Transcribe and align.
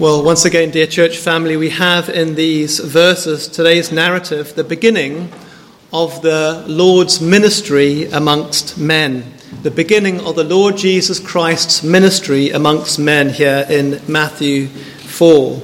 Well, 0.00 0.24
once 0.24 0.46
again, 0.46 0.70
dear 0.70 0.86
church 0.86 1.18
family, 1.18 1.58
we 1.58 1.68
have 1.68 2.08
in 2.08 2.34
these 2.34 2.78
verses 2.78 3.46
today's 3.46 3.92
narrative 3.92 4.54
the 4.54 4.64
beginning 4.64 5.30
of 5.92 6.22
the 6.22 6.64
Lord's 6.66 7.20
ministry 7.20 8.06
amongst 8.06 8.78
men. 8.78 9.34
The 9.62 9.70
beginning 9.70 10.20
of 10.20 10.36
the 10.36 10.44
Lord 10.44 10.78
Jesus 10.78 11.20
Christ's 11.20 11.82
ministry 11.82 12.48
amongst 12.48 12.98
men 12.98 13.28
here 13.28 13.66
in 13.68 14.00
Matthew 14.08 14.68
4. 14.68 15.60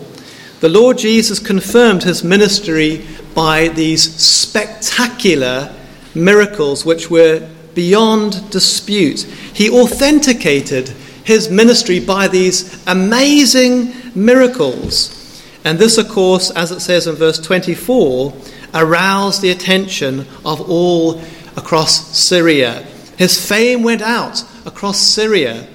The 0.61 0.69
Lord 0.69 0.99
Jesus 0.99 1.39
confirmed 1.39 2.03
his 2.03 2.23
ministry 2.23 3.07
by 3.35 3.69
these 3.69 4.17
spectacular 4.17 5.75
miracles 6.15 6.85
which 6.85 7.09
were 7.09 7.49
beyond 7.75 8.51
dispute. 8.51 9.23
He 9.55 9.71
authenticated 9.71 10.91
his 11.25 11.49
ministry 11.49 12.01
by 12.01 12.29
these 12.29 12.87
amazing 12.87 14.06
miracles. 14.17 15.43
And 15.65 15.79
this, 15.79 15.99
of 15.99 16.09
course, 16.09 16.51
as 16.51 16.73
it 16.73 16.81
says 16.81 17.07
in 17.07 17.17
verse 17.17 17.39
24, 17.39 18.33
aroused 18.75 19.43
the 19.43 19.51
attention 19.51 20.21
of 20.45 20.61
all 20.71 21.21
across 21.57 22.17
Syria. 22.17 22.87
His 23.17 23.47
fame 23.47 23.83
went 23.83 24.03
out 24.03 24.45
across 24.65 24.99
Syria. 25.01 25.67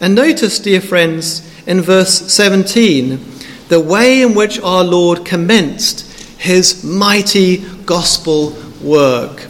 And 0.00 0.14
notice, 0.14 0.58
dear 0.58 0.80
friends, 0.80 1.46
in 1.66 1.80
verse 1.80 2.32
17, 2.32 3.24
the 3.68 3.80
way 3.80 4.22
in 4.22 4.34
which 4.34 4.60
our 4.60 4.84
Lord 4.84 5.24
commenced 5.24 6.06
his 6.38 6.82
mighty 6.82 7.58
gospel 7.84 8.56
work. 8.82 9.40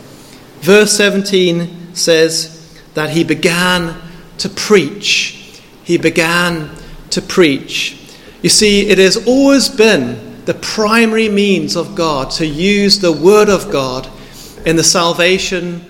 Verse 0.61 0.93
17 0.93 1.95
says 1.95 2.81
that 2.95 3.11
he 3.11 3.25
began 3.25 3.97
to 4.39 4.49
preach. 4.49 5.61
He 5.85 5.99
began 5.99 6.71
to 7.11 7.23
preach. 7.23 8.00
You 8.43 8.49
see, 8.49 8.89
it 8.89 8.99
has 8.99 9.27
always 9.27 9.69
been 9.69 10.45
the 10.47 10.55
primary 10.55 11.29
means 11.29 11.77
of 11.77 11.95
God 11.95 12.31
to 12.33 12.47
use 12.47 12.99
the 12.99 13.13
Word 13.13 13.49
of 13.49 13.71
God 13.71 14.09
in 14.65 14.77
the 14.77 14.85
salvation 14.85 15.85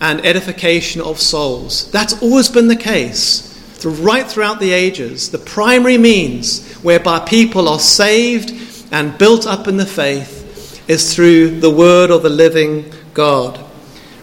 and 0.00 0.24
edification 0.26 1.00
of 1.00 1.20
souls. 1.20 1.90
That's 1.92 2.20
always 2.20 2.48
been 2.48 2.68
the 2.68 2.76
case. 2.76 3.48
Right 3.84 4.28
throughout 4.28 4.60
the 4.60 4.72
ages, 4.72 5.30
the 5.30 5.38
primary 5.38 5.98
means 5.98 6.72
whereby 6.78 7.20
people 7.20 7.68
are 7.68 7.80
saved 7.80 8.52
and 8.92 9.16
built 9.18 9.46
up 9.46 9.66
in 9.66 9.76
the 9.76 9.86
faith 9.86 10.88
is 10.88 11.14
through 11.14 11.60
the 11.60 11.70
Word 11.70 12.10
of 12.10 12.22
the 12.22 12.28
living 12.28 12.92
God. 13.14 13.64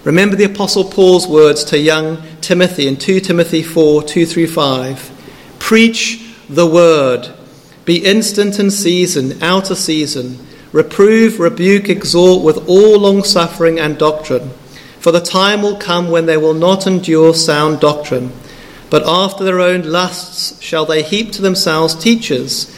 Remember 0.03 0.35
the 0.35 0.45
Apostle 0.45 0.85
Paul's 0.85 1.27
words 1.27 1.63
to 1.65 1.77
young 1.77 2.21
Timothy 2.41 2.87
in 2.87 2.95
2 2.95 3.19
Timothy 3.19 3.63
4 3.63 4.03
2 4.03 4.25
through 4.25 4.47
5. 4.47 5.55
Preach 5.59 6.35
the 6.49 6.65
word, 6.65 7.33
be 7.89 8.05
instant 8.05 8.59
in 8.59 8.69
season, 8.69 9.41
out 9.41 9.71
of 9.71 9.77
season, 9.79 10.37
reprove, 10.71 11.39
rebuke, 11.39 11.89
exhort 11.89 12.43
with 12.43 12.69
all 12.69 12.99
long 12.99 13.23
suffering 13.23 13.79
and 13.79 13.97
doctrine. 13.97 14.47
For 14.99 15.11
the 15.11 15.19
time 15.19 15.63
will 15.63 15.75
come 15.75 16.11
when 16.11 16.27
they 16.27 16.37
will 16.37 16.53
not 16.53 16.85
endure 16.85 17.33
sound 17.33 17.79
doctrine, 17.79 18.31
but 18.91 19.01
after 19.07 19.43
their 19.43 19.59
own 19.59 19.81
lusts 19.81 20.61
shall 20.61 20.85
they 20.85 21.01
heap 21.01 21.31
to 21.31 21.41
themselves 21.41 21.95
teachers, 21.95 22.71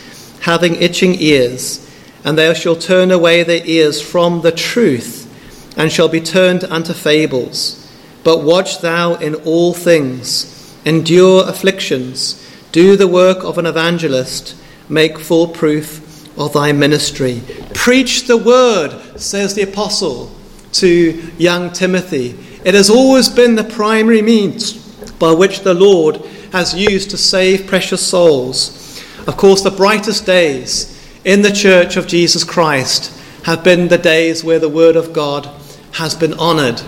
having 0.44 0.76
itching 0.76 1.16
ears, 1.20 1.86
and 2.24 2.38
they 2.38 2.54
shall 2.54 2.78
turn 2.78 3.12
away 3.12 3.44
their 3.44 3.66
ears 3.66 4.02
from 4.02 4.40
the 4.40 4.52
truth 4.54 5.28
and 5.76 5.92
shall 5.92 6.08
be 6.08 6.22
turned 6.22 6.64
unto 6.64 6.94
fables. 6.94 7.86
But 8.24 8.44
watch 8.44 8.80
thou 8.80 9.16
in 9.16 9.36
all 9.36 9.74
things, 9.74 10.74
endure 10.86 11.50
afflictions, 11.50 12.42
do 12.72 12.96
the 12.96 13.10
work 13.10 13.44
of 13.44 13.58
an 13.58 13.66
evangelist, 13.66 14.56
make 14.92 15.18
full 15.18 15.48
proof 15.48 16.38
of 16.38 16.54
thy 16.54 16.72
ministry. 16.72 17.42
Preach 17.74 18.28
the 18.28 18.38
word, 18.38 19.20
says 19.20 19.56
the 19.56 19.64
apostle 19.64 20.32
to 20.74 21.22
young 21.38 21.72
Timothy. 21.72 22.38
It 22.64 22.74
has 22.74 22.90
always 22.90 23.30
been 23.30 23.56
the 23.56 23.64
primary 23.64 24.22
means 24.22 24.74
by 25.14 25.32
which 25.32 25.62
the 25.62 25.74
Lord 25.74 26.18
has 26.52 26.76
used 26.76 27.10
to 27.12 27.18
save 27.18 27.68
precious 27.68 28.06
souls. 28.06 29.04
Of 29.28 29.38
course, 29.38 29.62
the 29.62 29.72
brightest 29.72 30.26
days 30.26 30.98
in 31.24 31.42
the 31.42 31.52
church 31.52 31.98
of 31.98 32.08
Jesus 32.08 32.44
Christ 32.44 33.18
have 33.44 33.64
been 33.64 33.88
the 33.88 33.98
days 33.98 34.44
where 34.44 34.60
the 34.60 34.70
word 34.70 34.96
of 34.96 35.14
God 35.14 35.50
has 35.94 36.16
been 36.16 36.34
honored. 36.34 36.82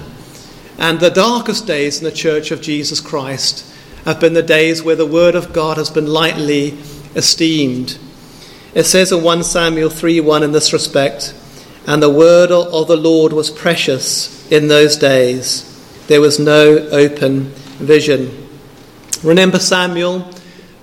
And 0.78 1.00
the 1.00 1.10
darkest 1.10 1.68
days 1.68 2.00
in 2.00 2.04
the 2.04 2.12
church 2.12 2.52
of 2.52 2.62
Jesus 2.62 3.00
Christ 3.00 3.72
have 4.06 4.20
been 4.20 4.34
the 4.34 4.44
days 4.44 4.84
where 4.84 4.96
the 4.96 5.06
word 5.06 5.36
of 5.36 5.54
God 5.54 5.78
has 5.78 5.90
been 5.90 6.08
lightly 6.08 6.78
esteemed. 7.16 7.98
It 8.74 8.84
says 8.84 9.12
in 9.12 9.24
1 9.24 9.44
Samuel 9.44 9.90
3 9.90 10.20
1 10.20 10.44
in 10.44 10.52
this 10.52 10.74
respect, 10.74 11.36
and 11.86 12.02
the 12.02 12.10
word 12.10 12.52
of 12.52 12.88
the 12.88 12.98
Lord 12.98 13.34
was 13.34 13.50
precious 13.50 14.50
in 14.52 14.68
those 14.68 14.98
days. 14.98 15.70
There 16.08 16.22
was 16.22 16.40
no 16.40 16.78
open 16.92 17.46
vision. 17.80 18.48
Remember 19.24 19.60
Samuel, 19.60 20.28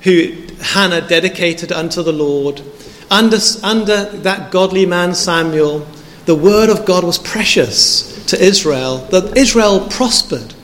who 0.03 0.33
Hannah 0.61 1.07
dedicated 1.07 1.73
unto 1.73 2.03
the 2.03 2.13
Lord. 2.13 2.63
Under, 3.11 3.39
under 3.63 4.05
that 4.05 4.51
godly 4.51 4.87
man 4.87 5.15
Samuel, 5.15 5.87
the 6.27 6.35
word 6.35 6.71
of 6.71 6.87
God 6.87 7.05
was 7.05 7.19
precious 7.19 8.25
to 8.27 8.43
Israel, 8.43 8.99
that 9.11 9.37
Israel 9.37 9.89
prospered. 9.89 10.55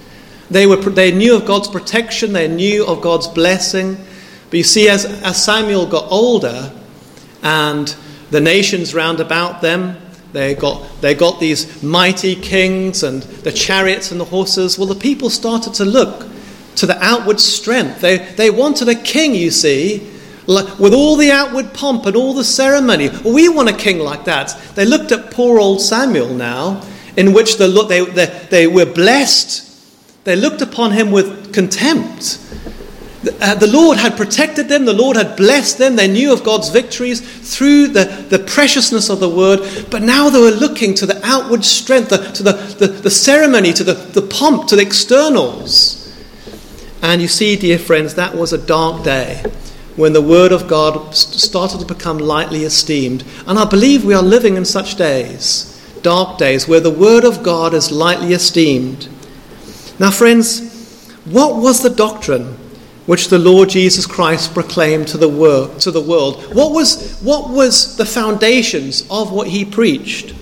They, 0.51 0.67
were, 0.67 0.77
they 0.77 1.11
knew 1.11 1.35
of 1.35 1.45
God's 1.45 1.69
protection, 1.69 2.33
they 2.33 2.47
knew 2.47 2.87
of 2.87 3.01
God's 3.01 3.27
blessing. 3.27 3.97
But 4.51 4.59
you 4.59 4.65
see, 4.65 4.89
as, 4.89 5.05
as 5.05 5.45
Samuel 5.45 5.87
got 5.87 6.11
older 6.11 6.73
and 7.43 7.95
the 8.31 8.41
nations 8.41 8.95
round 8.95 9.21
about 9.21 9.61
them, 9.61 9.97
they 10.33 10.55
got, 10.55 10.83
they 11.01 11.15
got 11.15 11.41
these 11.41 11.83
mighty 11.83 12.35
kings 12.37 13.03
and 13.03 13.23
the 13.23 13.53
chariots 13.53 14.11
and 14.11 14.21
the 14.21 14.25
horses. 14.25 14.79
Well, 14.79 14.89
the 14.89 14.95
people 14.95 15.31
started 15.31 15.75
to 15.75 15.85
look 15.85 16.27
to 16.77 16.87
the 16.87 17.03
outward 17.03 17.41
strength. 17.41 18.01
They, 18.01 18.19
they 18.19 18.51
wanted 18.51 18.89
a 18.89 18.95
king, 18.95 19.35
you 19.35 19.51
see, 19.51 20.11
with 20.47 20.95
all 20.95 21.17
the 21.17 21.31
outward 21.31 21.73
pomp 21.75 22.07
and 22.07 22.15
all 22.15 22.35
the 22.35 22.45
ceremony. 22.45 23.11
We 23.25 23.49
want 23.49 23.69
a 23.69 23.77
king 23.77 23.99
like 23.99 24.25
that. 24.27 24.57
They 24.75 24.85
looked 24.85 25.11
at 25.11 25.31
poor 25.31 25.59
old 25.59 25.81
Samuel 25.81 26.35
now 26.35 26.83
in 27.17 27.33
which 27.33 27.57
the, 27.57 27.69
they, 27.89 28.05
they, 28.05 28.47
they 28.51 28.67
were 28.67 28.87
blessed, 28.87 29.63
they 30.25 30.37
looked 30.37 30.61
upon 30.61 30.93
him 30.93 31.11
with 31.11 31.53
contempt. 31.53 32.39
Uh, 33.41 33.55
the 33.55 33.67
Lord 33.67 33.99
had 33.99 34.17
protected 34.17 34.69
them, 34.69 34.85
the 34.85 34.93
Lord 34.93 35.17
had 35.17 35.37
blessed 35.37 35.79
them, 35.79 35.97
they 35.97 36.07
knew 36.07 36.33
of 36.33 36.45
God's 36.45 36.69
victories 36.69 37.21
through 37.21 37.89
the, 37.89 38.05
the 38.29 38.39
preciousness 38.39 39.09
of 39.09 39.21
the 39.21 39.29
word, 39.29 39.61
but 39.91 40.03
now 40.03 40.29
they 40.29 40.41
were 40.41 40.51
looking 40.51 40.95
to 40.95 41.07
the 41.07 41.21
outward 41.25 41.65
strength, 41.65 42.11
the, 42.11 42.19
to 42.19 42.43
the, 42.43 42.53
the, 42.53 42.87
the 42.87 43.11
ceremony, 43.11 43.73
to 43.73 43.85
the, 43.85 43.95
the 43.95 44.23
pomp, 44.23 44.69
to 44.69 44.77
the 44.77 44.83
externals. 44.83 46.03
And 47.03 47.23
you 47.23 47.29
see, 47.29 47.57
dear 47.57 47.79
friends, 47.79 48.15
that 48.15 48.35
was 48.35 48.53
a 48.53 48.59
dark 48.59 49.03
day 49.03 49.43
when 49.97 50.13
the 50.13 50.23
word 50.23 50.53
of 50.53 50.69
God 50.69 51.15
started 51.15 51.81
to 51.81 51.87
become 51.87 52.19
lightly 52.19 52.65
esteemed. 52.65 53.25
And 53.47 53.59
I 53.59 53.65
believe 53.65 54.05
we 54.05 54.15
are 54.15 54.23
living 54.23 54.57
in 54.57 54.65
such 54.65 54.97
days 54.97 55.73
dark 56.07 56.39
days 56.39 56.69
where 56.69 56.79
the 56.79 56.89
Word 56.89 57.25
of 57.25 57.43
God 57.43 57.75
is 57.75 57.91
lightly 57.91 58.33
esteemed. 58.33 59.09
Now, 59.99 60.13
friends, 60.13 61.11
what 61.25 61.57
was 61.57 61.83
the 61.83 61.91
doctrine 61.91 62.57
which 63.07 63.29
the 63.29 63.39
Lord 63.39 63.71
Jesus 63.71 64.07
Christ 64.07 64.53
proclaimed 64.53 65.09
to 65.09 65.19
the, 65.19 65.29
world, 65.29 65.81
to 65.81 65.91
the 65.91 66.01
world? 66.01 66.55
What 66.55 66.73
was, 66.73 67.21
what 67.21 67.51
was 67.51 67.97
the 67.97 68.07
foundations 68.07 69.07
of 69.11 69.33
what 69.33 69.49
he 69.49 69.65
preached? 69.65 70.35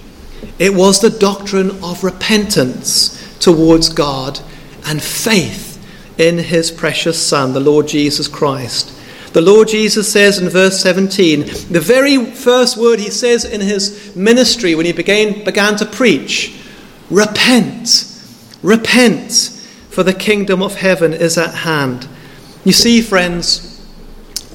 It 0.59 0.75
was 0.75 1.01
the 1.01 1.11
doctrine 1.11 1.71
of 1.83 2.05
repentance 2.05 3.39
towards 3.39 3.89
God 3.89 4.41
and 4.87 5.03
faith 5.03 5.73
in 6.19 6.39
his 6.39 6.71
precious 6.71 7.21
Son, 7.21 7.53
the 7.53 7.61
Lord 7.61 7.89
Jesus 7.89 8.29
Christ. 8.29 8.93
The 9.33 9.41
Lord 9.41 9.67
Jesus 9.69 10.11
says 10.11 10.39
in 10.39 10.49
verse 10.49 10.81
17, 10.81 11.41
the 11.73 11.81
very 11.81 12.25
first 12.25 12.77
word 12.77 13.01
he 13.01 13.11
says 13.11 13.45
in 13.45 13.61
his 13.61 14.15
ministry 14.15 14.77
when 14.77 14.87
he 14.87 14.93
began, 14.93 15.45
began 15.45 15.77
to 15.77 15.87
preach 15.87 16.61
repent, 17.11 18.05
repent, 18.63 19.33
for 19.91 20.03
the 20.03 20.15
kingdom 20.15 20.63
of 20.63 20.77
heaven 20.77 21.13
is 21.13 21.37
at 21.37 21.55
hand. 21.55 22.09
You 22.65 22.73
see, 22.73 23.03
friends, 23.03 23.71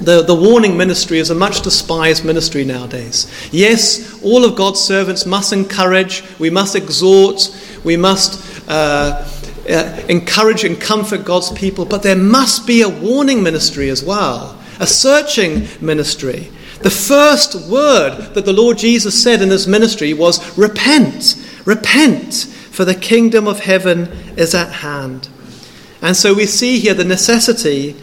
the, 0.01 0.23
the 0.23 0.35
warning 0.35 0.77
ministry 0.77 1.19
is 1.19 1.29
a 1.29 1.35
much 1.35 1.61
despised 1.61 2.25
ministry 2.25 2.65
nowadays. 2.65 3.31
Yes, 3.51 4.21
all 4.23 4.45
of 4.45 4.55
God's 4.55 4.79
servants 4.79 5.25
must 5.25 5.53
encourage, 5.53 6.23
we 6.39 6.49
must 6.49 6.75
exhort, 6.75 7.55
we 7.83 7.97
must 7.97 8.69
uh, 8.69 9.27
uh, 9.69 10.01
encourage 10.09 10.63
and 10.63 10.79
comfort 10.79 11.25
God's 11.25 11.51
people, 11.51 11.85
but 11.85 12.01
there 12.01 12.15
must 12.15 12.65
be 12.65 12.81
a 12.81 12.89
warning 12.89 13.43
ministry 13.43 13.89
as 13.89 14.03
well 14.03 14.59
a 14.79 14.87
searching 14.87 15.67
ministry. 15.81 16.49
The 16.81 16.89
first 16.89 17.69
word 17.69 18.33
that 18.33 18.45
the 18.45 18.53
Lord 18.53 18.77
Jesus 18.77 19.21
said 19.21 19.41
in 19.41 19.49
his 19.49 19.67
ministry 19.67 20.13
was, 20.13 20.57
Repent, 20.57 21.35
repent, 21.65 22.45
for 22.71 22.85
the 22.85 22.95
kingdom 22.95 23.47
of 23.47 23.59
heaven 23.59 24.07
is 24.37 24.55
at 24.55 24.71
hand. 24.71 25.27
And 26.01 26.15
so 26.15 26.33
we 26.33 26.45
see 26.45 26.79
here 26.79 26.93
the 26.93 27.03
necessity 27.03 27.95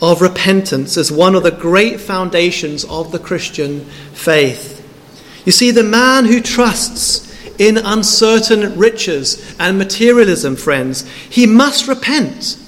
of 0.00 0.20
repentance 0.20 0.96
as 0.96 1.12
one 1.12 1.34
of 1.34 1.42
the 1.42 1.50
great 1.50 2.00
foundations 2.00 2.84
of 2.84 3.12
the 3.12 3.18
Christian 3.18 3.84
faith. 4.12 4.80
You 5.44 5.52
see, 5.52 5.70
the 5.70 5.82
man 5.82 6.24
who 6.24 6.40
trusts 6.40 7.24
in 7.58 7.76
uncertain 7.76 8.76
riches 8.78 9.56
and 9.60 9.78
materialism, 9.78 10.56
friends, 10.56 11.08
he 11.30 11.46
must 11.46 11.86
repent 11.86 12.58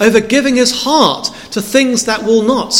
over 0.00 0.20
giving 0.20 0.56
his 0.56 0.82
heart 0.82 1.26
to 1.52 1.62
things 1.62 2.06
that 2.06 2.24
will 2.24 2.42
not 2.42 2.72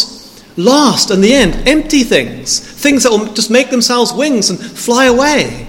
last 0.56 1.10
in 1.10 1.20
the 1.20 1.32
end, 1.32 1.68
empty 1.68 2.02
things, 2.02 2.58
things 2.58 3.04
that 3.04 3.10
will 3.10 3.32
just 3.32 3.50
make 3.50 3.70
themselves 3.70 4.12
wings 4.12 4.50
and 4.50 4.58
fly 4.58 5.06
away. 5.06 5.66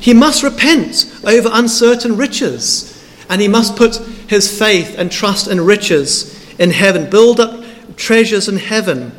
He 0.00 0.14
must 0.14 0.42
repent 0.42 1.12
over 1.24 1.50
uncertain 1.52 2.16
riches, 2.16 2.92
and 3.28 3.40
he 3.40 3.48
must 3.48 3.76
put 3.76 4.00
his 4.28 4.58
faith 4.58 4.96
and 4.98 5.10
trust 5.10 5.48
in 5.48 5.60
riches 5.60 6.34
in 6.58 6.70
heaven, 6.70 7.08
build 7.10 7.40
up 7.40 7.64
treasures 7.96 8.48
in 8.48 8.56
heaven, 8.56 9.12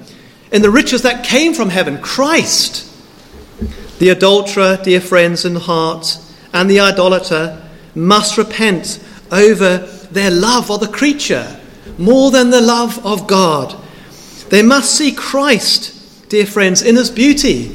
in 0.51 0.61
the 0.61 0.69
riches 0.69 1.01
that 1.01 1.25
came 1.25 1.53
from 1.53 1.69
heaven, 1.69 2.01
Christ. 2.01 2.83
The 3.99 4.09
adulterer, 4.09 4.79
dear 4.83 5.01
friends 5.01 5.45
in 5.45 5.55
heart, 5.55 6.19
and 6.53 6.69
the 6.69 6.79
idolater 6.79 7.61
must 7.95 8.37
repent 8.37 9.03
over 9.31 9.77
their 10.11 10.31
love 10.31 10.69
of 10.71 10.79
the 10.79 10.87
creature 10.87 11.59
more 11.97 12.31
than 12.31 12.49
the 12.49 12.61
love 12.61 13.03
of 13.05 13.27
God. 13.27 13.75
They 14.49 14.61
must 14.61 14.95
see 14.95 15.11
Christ, 15.11 16.29
dear 16.29 16.45
friends, 16.45 16.81
in 16.81 16.95
his 16.95 17.09
beauty. 17.09 17.69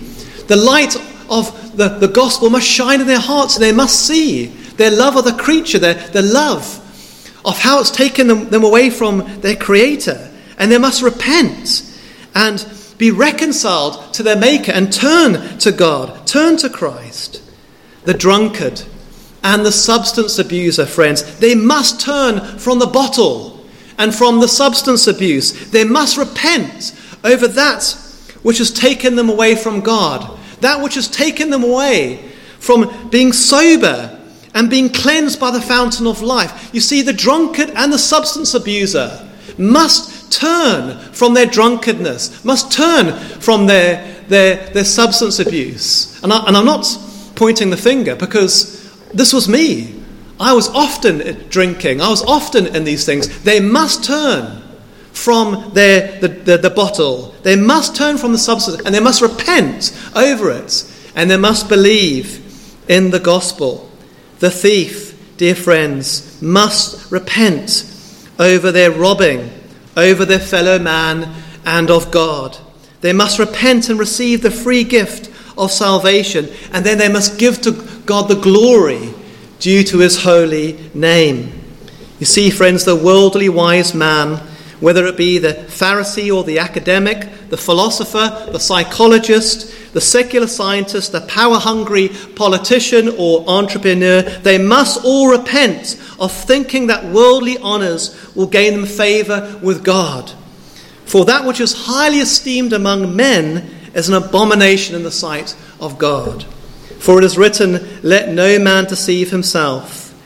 The 0.46 0.56
light 0.56 0.96
of 1.28 1.76
the, 1.76 1.88
the 1.88 2.08
gospel 2.08 2.50
must 2.50 2.66
shine 2.66 3.00
in 3.00 3.06
their 3.06 3.18
hearts. 3.20 3.56
and 3.56 3.64
They 3.64 3.72
must 3.72 4.06
see 4.06 4.46
their 4.76 4.90
love 4.90 5.16
of 5.16 5.24
the 5.24 5.32
creature, 5.32 5.78
their, 5.78 5.94
their 5.94 6.22
love 6.22 6.78
of 7.44 7.58
how 7.58 7.80
it's 7.80 7.90
taken 7.90 8.26
them, 8.26 8.50
them 8.50 8.64
away 8.64 8.90
from 8.90 9.40
their 9.40 9.56
Creator. 9.56 10.30
And 10.58 10.70
they 10.70 10.78
must 10.78 11.02
repent 11.02 11.82
and 12.34 12.64
be 12.98 13.10
reconciled 13.10 14.14
to 14.14 14.22
their 14.22 14.36
Maker 14.36 14.72
and 14.72 14.92
turn 14.92 15.58
to 15.58 15.72
God, 15.72 16.26
turn 16.26 16.56
to 16.58 16.70
Christ. 16.70 17.42
The 18.04 18.14
drunkard 18.14 18.82
and 19.42 19.66
the 19.66 19.72
substance 19.72 20.38
abuser, 20.38 20.86
friends, 20.86 21.38
they 21.38 21.54
must 21.54 22.00
turn 22.00 22.58
from 22.58 22.78
the 22.78 22.86
bottle 22.86 23.64
and 23.98 24.14
from 24.14 24.40
the 24.40 24.48
substance 24.48 25.06
abuse. 25.06 25.70
They 25.70 25.84
must 25.84 26.16
repent 26.16 26.94
over 27.24 27.48
that 27.48 27.82
which 28.42 28.58
has 28.58 28.70
taken 28.70 29.16
them 29.16 29.28
away 29.28 29.54
from 29.54 29.80
God, 29.80 30.38
that 30.60 30.82
which 30.82 30.94
has 30.94 31.08
taken 31.08 31.50
them 31.50 31.64
away 31.64 32.30
from 32.58 33.10
being 33.10 33.32
sober 33.32 34.21
and 34.54 34.68
being 34.68 34.88
cleansed 34.88 35.40
by 35.40 35.50
the 35.50 35.60
fountain 35.60 36.06
of 36.06 36.22
life. 36.22 36.70
You 36.74 36.80
see, 36.80 37.02
the 37.02 37.12
drunkard 37.12 37.70
and 37.70 37.92
the 37.92 37.98
substance 37.98 38.54
abuser 38.54 39.28
must 39.58 40.32
turn 40.32 40.98
from 41.12 41.34
their 41.34 41.46
drunkenness, 41.46 42.44
must 42.44 42.72
turn 42.72 43.18
from 43.40 43.66
their, 43.66 44.24
their, 44.28 44.68
their 44.70 44.84
substance 44.84 45.38
abuse. 45.38 46.22
And, 46.22 46.32
I, 46.32 46.46
and 46.46 46.56
I'm 46.56 46.64
not 46.64 46.86
pointing 47.34 47.70
the 47.70 47.76
finger 47.76 48.16
because 48.16 48.80
this 49.12 49.32
was 49.32 49.48
me. 49.48 50.00
I 50.40 50.54
was 50.54 50.68
often 50.70 51.46
drinking, 51.48 52.00
I 52.00 52.08
was 52.08 52.22
often 52.24 52.74
in 52.74 52.84
these 52.84 53.04
things. 53.06 53.42
They 53.42 53.60
must 53.60 54.04
turn 54.04 54.62
from 55.12 55.70
their, 55.74 56.18
the, 56.20 56.28
the, 56.28 56.58
the 56.58 56.70
bottle, 56.70 57.34
they 57.42 57.54
must 57.54 57.94
turn 57.94 58.16
from 58.18 58.32
the 58.32 58.38
substance, 58.38 58.80
and 58.84 58.94
they 58.94 59.00
must 59.00 59.20
repent 59.20 59.96
over 60.16 60.50
it, 60.50 60.90
and 61.14 61.30
they 61.30 61.36
must 61.36 61.68
believe 61.68 62.40
in 62.88 63.10
the 63.10 63.20
gospel. 63.20 63.91
The 64.42 64.50
thief, 64.50 65.36
dear 65.36 65.54
friends, 65.54 66.42
must 66.42 67.12
repent 67.12 67.88
over 68.40 68.72
their 68.72 68.90
robbing, 68.90 69.48
over 69.96 70.24
their 70.24 70.40
fellow 70.40 70.80
man, 70.80 71.32
and 71.64 71.88
of 71.92 72.10
God. 72.10 72.58
They 73.02 73.12
must 73.12 73.38
repent 73.38 73.88
and 73.88 74.00
receive 74.00 74.42
the 74.42 74.50
free 74.50 74.82
gift 74.82 75.30
of 75.56 75.70
salvation, 75.70 76.48
and 76.72 76.84
then 76.84 76.98
they 76.98 77.08
must 77.08 77.38
give 77.38 77.60
to 77.60 77.70
God 78.04 78.26
the 78.26 78.34
glory 78.34 79.14
due 79.60 79.84
to 79.84 79.98
his 79.98 80.24
holy 80.24 80.90
name. 80.92 81.52
You 82.18 82.26
see, 82.26 82.50
friends, 82.50 82.84
the 82.84 82.96
worldly 82.96 83.48
wise 83.48 83.94
man, 83.94 84.38
whether 84.80 85.06
it 85.06 85.16
be 85.16 85.38
the 85.38 85.54
Pharisee 85.54 86.34
or 86.34 86.42
the 86.42 86.58
academic, 86.58 87.28
the 87.52 87.58
philosopher, 87.58 88.48
the 88.50 88.58
psychologist, 88.58 89.92
the 89.92 90.00
secular 90.00 90.46
scientist, 90.46 91.12
the 91.12 91.20
power 91.20 91.58
hungry 91.58 92.08
politician 92.34 93.10
or 93.18 93.44
entrepreneur, 93.46 94.22
they 94.22 94.56
must 94.56 95.04
all 95.04 95.28
repent 95.28 96.02
of 96.18 96.32
thinking 96.32 96.86
that 96.86 97.04
worldly 97.04 97.58
honours 97.58 98.34
will 98.34 98.46
gain 98.46 98.72
them 98.72 98.86
favour 98.86 99.60
with 99.62 99.84
God. 99.84 100.32
For 101.04 101.26
that 101.26 101.44
which 101.44 101.60
is 101.60 101.74
highly 101.86 102.20
esteemed 102.20 102.72
among 102.72 103.14
men 103.14 103.68
is 103.92 104.08
an 104.08 104.14
abomination 104.14 104.96
in 104.96 105.02
the 105.02 105.10
sight 105.10 105.54
of 105.78 105.98
God. 105.98 106.44
For 107.00 107.18
it 107.18 107.24
is 107.24 107.36
written, 107.36 107.86
Let 108.02 108.30
no 108.30 108.58
man 108.58 108.86
deceive 108.86 109.30
himself. 109.30 110.18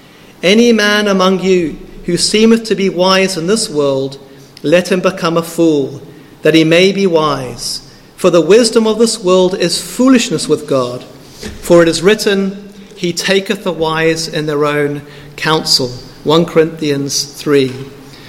Any 0.45 0.73
man 0.73 1.09
among 1.09 1.41
you 1.41 1.73
who 2.05 2.19
seemeth 2.19 2.63
to 2.67 2.77
be 2.77 2.89
wise 2.89 3.37
in 3.37 3.49
this 3.49 3.69
world, 3.69 4.21
let 4.63 4.93
him 4.93 5.01
become 5.01 5.37
a 5.37 5.43
fool, 5.43 6.01
that 6.47 6.55
he 6.55 6.63
may 6.63 6.93
be 6.93 7.09
wise. 7.09 7.81
For 8.15 8.31
the 8.31 8.41
wisdom 8.41 8.87
of 8.87 9.01
this 9.01 9.19
world 9.19 9.57
is 9.57 9.83
foolishness 9.83 10.47
with 10.47 10.69
God. 10.69 11.03
For 11.03 11.83
it 11.83 11.89
is 11.89 12.03
written, 12.03 12.73
He 12.97 13.13
taketh 13.13 13.65
the 13.65 13.73
wise 13.73 14.29
in 14.29 14.47
their 14.47 14.65
own 14.65 15.03
counsel. 15.35 15.89
1 15.89 16.45
Corinthians 16.45 17.25
3. 17.25 17.67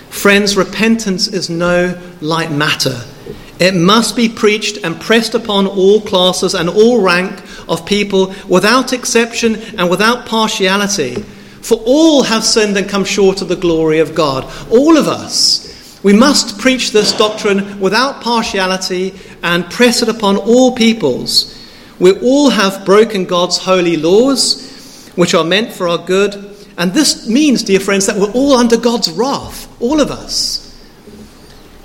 Friends, 0.10 0.58
repentance 0.58 1.28
is 1.28 1.48
no 1.48 1.96
light 2.20 2.52
matter. 2.52 3.04
It 3.60 3.76
must 3.76 4.16
be 4.16 4.28
preached 4.28 4.84
and 4.84 5.00
pressed 5.00 5.36
upon 5.36 5.68
all 5.68 6.02
classes 6.02 6.56
and 6.56 6.70
all 6.70 7.04
rank 7.04 7.40
of 7.70 7.86
people 7.86 8.34
without 8.48 8.94
exception 8.94 9.58
and 9.78 9.92
without 9.92 10.26
partiality. 10.26 11.22
For 11.62 11.80
all 11.86 12.24
have 12.24 12.44
sinned 12.44 12.78
and 12.78 12.90
come 12.90 13.06
short 13.06 13.44
of 13.44 13.48
the 13.48 13.56
glory 13.56 14.00
of 14.00 14.16
God. 14.16 14.52
All 14.72 14.98
of 14.98 15.08
us. 15.08 15.67
We 16.04 16.14
must 16.14 16.60
preach 16.60 16.92
this 16.92 17.12
doctrine 17.12 17.80
without 17.80 18.22
partiality 18.22 19.14
and 19.44 19.70
press 19.70 20.02
it 20.02 20.10
upon 20.10 20.38
all 20.38 20.76
peoples. 20.76 21.54
We 22.00 22.20
all 22.20 22.50
have 22.52 22.86
broken 22.86 23.26
God's 23.26 23.58
holy 23.58 23.98
laws, 23.98 25.12
which 25.16 25.34
are 25.34 25.44
meant 25.44 25.74
for 25.74 25.88
our 25.88 25.98
good. 25.98 26.56
And 26.78 26.94
this 26.94 27.28
means, 27.28 27.64
dear 27.64 27.80
friends, 27.80 28.06
that 28.06 28.18
we're 28.18 28.32
all 28.32 28.54
under 28.54 28.78
God's 28.78 29.10
wrath, 29.12 29.68
all 29.82 30.00
of 30.00 30.12
us. 30.12 30.64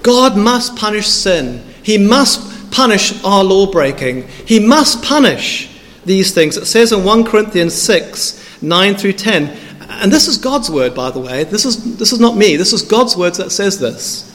God 0.03 0.37
must 0.37 0.77
punish 0.77 1.07
sin. 1.07 1.65
He 1.83 1.97
must 1.97 2.71
punish 2.71 3.23
our 3.25 3.43
law 3.43 3.71
breaking. 3.71 4.29
He 4.47 4.61
must 4.61 5.03
punish 5.03 5.81
these 6.05 6.35
things. 6.35 6.57
It 6.57 6.67
says 6.67 6.93
in 6.93 7.05
1 7.05 7.25
Corinthians 7.25 7.75
6 7.75 8.41
9 8.63 8.95
through 8.95 9.13
10. 9.15 9.57
And 10.03 10.13
this 10.13 10.27
is 10.27 10.37
God's 10.37 10.69
word, 10.69 10.97
by 10.97 11.13
the 11.13 11.21
way. 11.21 11.45
This 11.45 11.65
is, 11.65 11.97
this 11.97 12.13
is 12.13 12.19
not 12.19 12.37
me. 12.37 12.57
This 12.57 12.73
is 12.73 12.83
God's 12.83 13.17
words 13.17 13.39
that 13.39 13.53
says 13.53 13.79
this. 13.79 14.29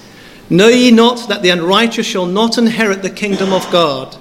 Know 0.50 0.70
ye 0.70 0.92
not 0.92 1.28
that 1.28 1.42
the 1.42 1.50
unrighteous 1.50 2.06
shall 2.08 2.26
not 2.26 2.58
inherit 2.58 3.02
the 3.02 3.10
kingdom 3.10 3.52
of 3.52 3.70
God? 3.70 4.16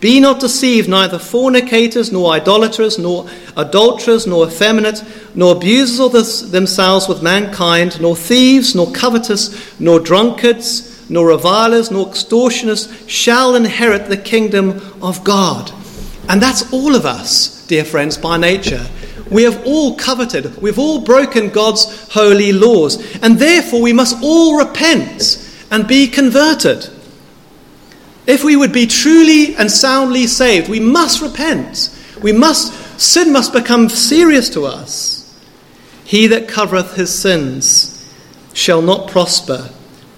Be 0.00 0.18
not 0.18 0.40
deceived, 0.40 0.88
neither 0.88 1.18
fornicators, 1.18 2.10
nor 2.10 2.32
idolaters, 2.32 2.98
nor 2.98 3.28
adulterers, 3.54 4.26
nor 4.26 4.46
effeminate, 4.46 5.04
nor 5.34 5.56
abusers 5.56 6.00
of 6.00 6.12
this, 6.12 6.40
themselves 6.40 7.06
with 7.06 7.22
mankind, 7.22 8.00
nor 8.00 8.16
thieves, 8.16 8.74
nor 8.74 8.90
covetous, 8.92 9.78
nor 9.78 10.00
drunkards, 10.00 11.10
nor 11.10 11.28
revilers, 11.28 11.90
nor 11.90 12.08
extortioners 12.08 12.88
shall 13.06 13.54
inherit 13.54 14.08
the 14.08 14.16
kingdom 14.16 14.80
of 15.02 15.22
God. 15.22 15.70
And 16.30 16.40
that's 16.40 16.72
all 16.72 16.94
of 16.94 17.04
us, 17.04 17.66
dear 17.66 17.84
friends, 17.84 18.16
by 18.16 18.38
nature. 18.38 18.86
We 19.30 19.42
have 19.42 19.66
all 19.66 19.94
coveted, 19.96 20.56
we've 20.62 20.78
all 20.78 21.00
broken 21.00 21.50
God's 21.50 22.08
holy 22.12 22.52
laws, 22.52 22.96
and 23.22 23.38
therefore 23.38 23.82
we 23.82 23.92
must 23.92 24.16
all 24.22 24.58
repent 24.58 25.44
and 25.70 25.86
be 25.86 26.08
converted. 26.08 26.88
If 28.26 28.44
we 28.44 28.56
would 28.56 28.72
be 28.72 28.86
truly 28.86 29.54
and 29.56 29.70
soundly 29.70 30.26
saved, 30.26 30.68
we 30.68 30.80
must 30.80 31.20
repent. 31.22 31.94
We 32.22 32.32
must 32.32 33.00
sin 33.00 33.32
must 33.32 33.52
become 33.52 33.88
serious 33.88 34.50
to 34.50 34.66
us. 34.66 35.18
He 36.04 36.26
that 36.28 36.48
covereth 36.48 36.96
his 36.96 37.16
sins 37.16 38.12
shall 38.52 38.82
not 38.82 39.10
prosper, 39.10 39.70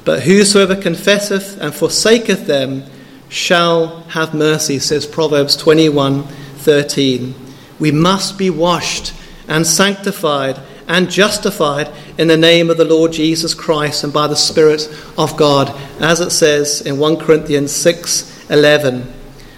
but 0.04 0.22
whosoever 0.22 0.76
confesseth 0.76 1.60
and 1.60 1.74
forsaketh 1.74 2.46
them 2.46 2.84
shall 3.28 4.00
have 4.08 4.34
mercy, 4.34 4.78
says 4.78 5.06
Proverbs 5.06 5.56
21 5.56 6.24
13. 6.24 7.49
We 7.80 7.90
must 7.90 8.38
be 8.38 8.50
washed 8.50 9.14
and 9.48 9.66
sanctified 9.66 10.60
and 10.86 11.10
justified 11.10 11.90
in 12.18 12.28
the 12.28 12.36
name 12.36 12.68
of 12.68 12.76
the 12.76 12.84
Lord 12.84 13.12
Jesus 13.12 13.54
Christ 13.54 14.04
and 14.04 14.12
by 14.12 14.26
the 14.26 14.36
Spirit 14.36 14.88
of 15.16 15.36
God, 15.36 15.74
as 16.00 16.20
it 16.20 16.30
says 16.30 16.82
in 16.82 16.98
1 16.98 17.16
Corinthians 17.16 17.72
6 17.72 18.50
11. 18.50 19.02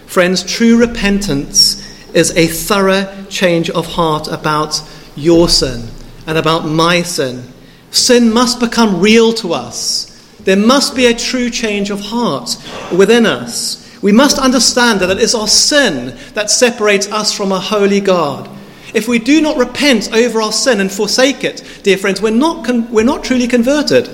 Friends, 0.07 0.43
true 0.43 0.79
repentance 0.79 1.81
is 2.15 2.37
a 2.37 2.47
thorough 2.47 3.25
change 3.31 3.71
of 3.71 3.87
heart 3.87 4.29
about 4.29 4.83
your 5.17 5.49
sin 5.49 5.89
and 6.27 6.37
about 6.37 6.67
my 6.67 7.03
sin. 7.03 7.43
Sin 7.91 8.33
must 8.33 8.61
become 8.61 9.01
real 9.01 9.33
to 9.35 9.53
us. 9.53 10.09
there 10.41 10.57
must 10.57 10.97
be 10.97 11.07
a 11.07 11.15
true 11.15 11.49
change 11.49 11.91
of 11.91 12.01
heart 12.01 12.57
within 12.95 13.27
us. 13.27 13.82
We 14.03 14.13
must 14.13 14.39
understand 14.39 15.01
that 15.01 15.11
it 15.11 15.19
is 15.19 15.35
our 15.35 15.49
sin 15.49 16.19
that 16.35 16.51
separates 16.51 17.11
us 17.11 17.33
from 17.33 17.53
a 17.53 17.61
holy 17.61 18.01
God. 18.01 18.51
If 18.95 19.09
we 19.09 19.19
do 19.19 19.41
not 19.41 19.57
repent 19.57 20.13
over 20.13 20.43
our 20.43 20.53
sin 20.53 20.81
and 20.81 20.91
forsake 20.91 21.45
it, 21.45 21.65
dear 21.83 21.97
friends, 21.97 22.21
we're 22.21 22.31
not, 22.31 22.67
con- 22.67 22.91
we're 22.91 23.05
not 23.05 23.25
truly 23.25 23.47
converted. 23.49 24.11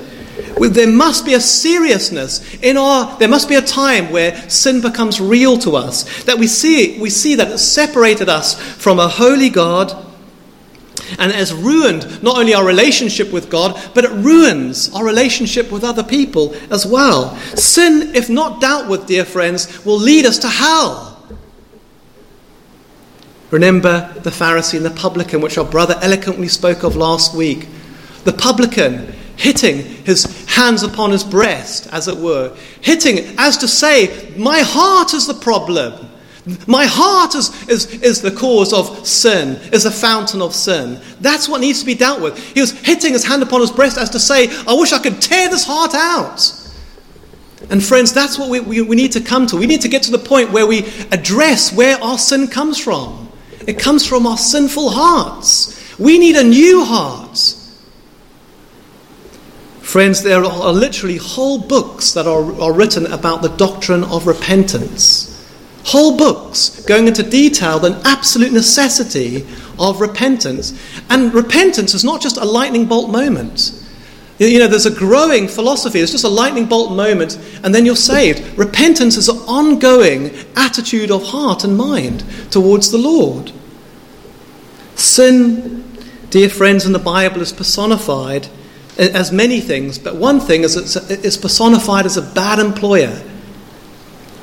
There 0.61 0.90
must 0.90 1.25
be 1.25 1.35
a 1.35 1.40
seriousness 1.40 2.54
in 2.62 2.76
our, 2.76 3.18
there 3.18 3.28
must 3.28 3.49
be 3.49 3.57
a 3.57 3.62
time 3.62 4.12
where 4.12 4.37
sin 4.49 4.80
becomes 4.80 5.21
real 5.21 5.59
to 5.59 5.75
us, 5.75 6.25
that 6.25 6.38
we 6.38 6.47
see, 6.47 7.00
we 7.00 7.11
see 7.11 7.35
that 7.37 7.50
it 7.50 7.59
separated 7.59 8.28
us 8.28 8.61
from 8.61 8.99
a 8.99 9.09
holy 9.09 9.50
God 9.50 10.07
and 11.18 11.30
it 11.30 11.36
has 11.36 11.52
ruined 11.52 12.22
not 12.22 12.38
only 12.38 12.54
our 12.54 12.64
relationship 12.64 13.32
with 13.32 13.50
God, 13.50 13.80
but 13.94 14.04
it 14.04 14.10
ruins 14.10 14.92
our 14.94 15.04
relationship 15.04 15.70
with 15.70 15.84
other 15.84 16.02
people 16.02 16.54
as 16.70 16.86
well. 16.86 17.36
Sin, 17.56 18.14
if 18.14 18.28
not 18.28 18.60
dealt 18.60 18.88
with, 18.88 19.06
dear 19.06 19.24
friends, 19.24 19.84
will 19.84 19.98
lead 19.98 20.26
us 20.26 20.38
to 20.38 20.48
hell. 20.48 21.08
Remember 23.50 24.12
the 24.20 24.30
Pharisee 24.30 24.76
and 24.76 24.84
the 24.84 24.90
publican, 24.90 25.40
which 25.40 25.56
our 25.56 25.64
brother 25.64 25.98
eloquently 26.02 26.48
spoke 26.48 26.82
of 26.82 26.96
last 26.96 27.34
week. 27.34 27.66
The 28.24 28.32
publican 28.32 29.14
hitting 29.36 29.78
his 30.04 30.46
hands 30.48 30.82
upon 30.82 31.12
his 31.12 31.24
breast, 31.24 31.88
as 31.92 32.08
it 32.08 32.16
were, 32.16 32.54
hitting 32.80 33.34
as 33.38 33.56
to 33.58 33.68
say, 33.68 34.34
My 34.36 34.60
heart 34.60 35.14
is 35.14 35.26
the 35.26 35.34
problem. 35.34 36.10
My 36.66 36.86
heart 36.86 37.34
is, 37.34 37.68
is, 37.68 37.86
is 38.02 38.22
the 38.22 38.30
cause 38.30 38.72
of 38.72 39.06
sin, 39.06 39.60
is 39.72 39.84
a 39.84 39.90
fountain 39.90 40.40
of 40.40 40.54
sin. 40.54 41.00
That's 41.20 41.48
what 41.48 41.60
needs 41.60 41.80
to 41.80 41.86
be 41.86 41.94
dealt 41.94 42.20
with. 42.20 42.38
He 42.38 42.60
was 42.60 42.72
hitting 42.72 43.12
his 43.12 43.24
hand 43.24 43.42
upon 43.42 43.60
his 43.60 43.70
breast 43.70 43.98
as 43.98 44.10
to 44.10 44.20
say, 44.20 44.48
I 44.66 44.74
wish 44.74 44.92
I 44.92 44.98
could 44.98 45.20
tear 45.20 45.48
this 45.50 45.64
heart 45.64 45.94
out. 45.94 46.54
And 47.70 47.84
friends, 47.84 48.12
that's 48.12 48.38
what 48.38 48.48
we, 48.48 48.60
we, 48.60 48.80
we 48.82 48.96
need 48.96 49.12
to 49.12 49.20
come 49.20 49.46
to. 49.48 49.56
We 49.56 49.66
need 49.66 49.82
to 49.82 49.88
get 49.88 50.04
to 50.04 50.10
the 50.10 50.18
point 50.18 50.52
where 50.52 50.66
we 50.66 50.86
address 51.10 51.72
where 51.72 52.02
our 52.02 52.18
sin 52.18 52.46
comes 52.46 52.78
from. 52.78 53.30
It 53.66 53.78
comes 53.78 54.06
from 54.06 54.26
our 54.26 54.38
sinful 54.38 54.90
hearts. 54.90 55.98
We 55.98 56.18
need 56.18 56.36
a 56.36 56.44
new 56.44 56.84
heart. 56.84 57.36
Friends, 59.80 60.22
there 60.22 60.44
are 60.44 60.72
literally 60.72 61.16
whole 61.16 61.58
books 61.58 62.12
that 62.12 62.26
are, 62.26 62.60
are 62.60 62.72
written 62.72 63.06
about 63.06 63.42
the 63.42 63.48
doctrine 63.48 64.04
of 64.04 64.26
repentance. 64.26 65.38
Whole 65.85 66.16
books 66.16 66.80
going 66.85 67.08
into 67.08 67.23
detail 67.23 67.78
the 67.78 68.00
absolute 68.04 68.52
necessity 68.52 69.47
of 69.78 70.00
repentance. 70.00 70.78
And 71.08 71.32
repentance 71.32 71.94
is 71.94 72.04
not 72.04 72.20
just 72.20 72.37
a 72.37 72.44
lightning 72.44 72.87
bolt 72.87 73.11
moment. 73.11 73.73
You 74.38 74.61
know, 74.61 74.68
there's 74.68 74.87
a 74.87 74.94
growing 74.94 75.49
philosophy. 75.49 75.99
It's 75.99 76.12
just 76.12 76.25
a 76.25 76.28
lightning 76.28 76.66
bolt 76.66 76.92
moment, 76.92 77.38
and 77.64 77.75
then 77.75 77.85
you're 77.85 77.97
saved. 77.97 78.56
Repentance 78.56 79.16
is 79.16 79.28
an 79.28 79.38
ongoing 79.49 80.30
attitude 80.54 81.11
of 81.11 81.25
heart 81.25 81.64
and 81.64 81.76
mind 81.76 82.25
towards 82.50 82.92
the 82.92 82.99
Lord. 82.99 83.50
Sin, 84.94 85.85
dear 86.30 86.49
friends, 86.49 86.87
in 86.87 86.92
the 86.92 87.00
Bible 87.00 87.40
is 87.40 87.52
personified 87.52 88.47
as 88.97 89.32
many 89.32 89.61
things, 89.61 89.99
but 89.99 90.16
one 90.16 90.38
thing 90.38 90.62
is 90.62 90.76
it's 91.11 91.37
personified 91.37 92.06
as 92.06 92.16
a 92.16 92.23
bad 92.23 92.61
employer. 92.61 93.20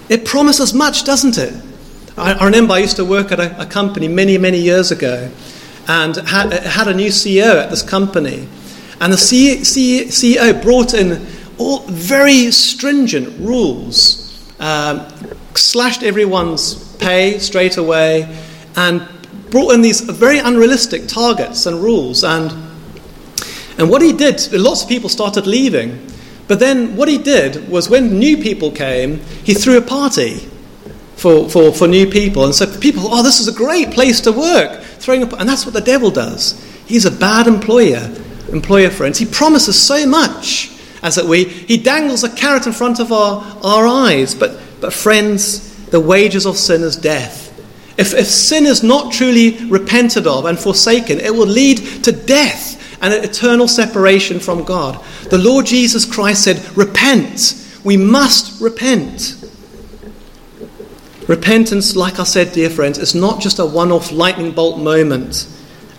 It 0.07 0.25
promises 0.25 0.74
much, 0.74 1.03
doesn't 1.03 1.38
it? 1.38 1.53
I, 2.17 2.33
I 2.33 2.45
remember 2.45 2.74
I 2.74 2.79
used 2.79 2.97
to 2.97 3.05
work 3.05 3.31
at 3.31 3.39
a, 3.39 3.62
a, 3.62 3.65
company 3.65 4.07
many, 4.07 4.38
many 4.38 4.59
years 4.59 4.91
ago 4.91 5.31
and 5.88 6.15
had, 6.15 6.53
had 6.53 6.88
a 6.88 6.93
new 6.93 7.09
CEO 7.09 7.55
at 7.62 7.69
this 7.69 7.81
company. 7.81 8.47
And 9.01 9.12
the 9.12 9.17
CEO 9.17 10.62
brought 10.62 10.93
in 10.93 11.25
all 11.57 11.79
very 11.88 12.51
stringent 12.51 13.39
rules, 13.39 14.53
um, 14.59 15.07
slashed 15.55 16.03
everyone's 16.03 16.95
pay 16.97 17.39
straight 17.39 17.77
away, 17.77 18.33
and 18.75 19.07
brought 19.50 19.74
in 19.74 19.81
these 19.81 20.01
very 20.01 20.39
unrealistic 20.39 21.07
targets 21.07 21.65
and 21.65 21.81
rules. 21.81 22.24
And, 22.24 22.51
and 23.77 23.89
what 23.89 24.01
he 24.01 24.13
did, 24.13 24.51
lots 24.53 24.83
of 24.83 24.89
people 24.89 25.09
started 25.09 25.47
leaving. 25.47 26.07
But 26.48 26.60
then 26.60 26.96
what 26.96 27.08
he 27.08 27.18
did 27.18 27.70
was 27.70 27.90
when 27.90 28.20
new 28.20 28.38
people 28.38 28.72
came, 28.72 29.20
he 29.44 29.54
threw 29.54 29.78
a 29.78 29.82
party 29.82 30.48
for, 31.16 31.50
for, 31.50 31.74
for 31.74 31.88
new 31.88 32.10
people. 32.10 32.46
And 32.46 32.54
so 32.54 32.66
people, 32.80 33.04
oh, 33.06 33.24
this 33.24 33.40
is 33.40 33.48
a 33.48 33.54
great 33.54 33.92
place 33.92 34.22
to 34.22 34.32
work. 34.32 34.84
Throwing 34.84 35.24
a, 35.24 35.36
and 35.36 35.50
that's 35.50 35.66
what 35.66 35.74
the 35.74 35.82
devil 35.82 36.12
does. 36.12 36.62
He's 36.86 37.06
a 37.06 37.12
bad 37.12 37.48
employer, 37.48 38.14
employer 38.52 38.92
friends. 38.92 39.18
He 39.18 39.25
promises 39.25 39.82
so 39.82 40.06
much, 40.06 40.72
as 41.02 41.16
that 41.16 41.25
we, 41.25 41.46
he 41.46 41.78
dangles 41.78 42.24
a 42.24 42.30
carrot 42.30 42.68
in 42.68 42.74
front 42.74 43.00
of 43.00 43.12
our, 43.12 43.44
our 43.64 43.88
eyes. 43.88 44.36
But, 44.36 44.60
but 44.82 44.94
friends, 44.94 45.86
the 45.88 46.00
wages 46.00 46.46
of 46.46 46.58
sin 46.58 46.84
is 46.84 46.96
death. 46.96 47.44
If, 47.98 48.14
if 48.14 48.28
sin 48.28 48.66
is 48.66 48.84
not 48.84 49.14
truly 49.14 49.66
repented 49.66 50.28
of 50.28 50.46
and 50.46 50.60
forsaken, 50.60 51.20
it 51.22 51.34
will 51.34 51.48
lead 51.48 51.78
to 52.04 52.12
death 52.12 52.75
and 53.02 53.14
an 53.14 53.24
eternal 53.24 53.68
separation 53.68 54.40
from 54.40 54.64
God. 54.64 55.04
The 55.30 55.38
Lord 55.38 55.66
Jesus 55.66 56.06
Christ 56.06 56.44
said, 56.44 56.78
Repent. 56.78 57.62
We 57.84 57.98
must 57.98 58.60
repent. 58.62 59.36
Repentance, 61.28 61.96
like 61.96 62.20
I 62.20 62.24
said, 62.24 62.52
dear 62.52 62.70
friends, 62.70 62.98
is 62.98 63.16
not 63.16 63.40
just 63.42 63.60
a 63.60 63.66
one 63.66 63.92
off 63.92 64.12
lightning 64.12 64.52
bolt 64.52 64.80
moment, 64.80 65.48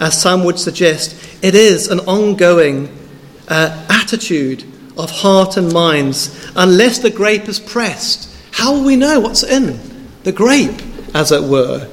as 0.00 0.20
some 0.20 0.44
would 0.44 0.58
suggest. 0.58 1.16
It 1.42 1.54
is 1.54 1.88
an 1.88 2.00
ongoing 2.00 2.88
uh, 3.48 3.86
attitude 3.88 4.64
of 4.96 5.10
heart 5.10 5.56
and 5.56 5.72
minds. 5.72 6.50
Unless 6.56 7.00
the 7.00 7.10
grape 7.10 7.48
is 7.48 7.58
pressed, 7.58 8.34
how 8.52 8.74
will 8.74 8.84
we 8.84 8.96
know 8.96 9.20
what's 9.20 9.42
in 9.42 9.80
the 10.22 10.32
grape, 10.32 10.80
as 11.14 11.32
it 11.32 11.42
were? 11.42 11.88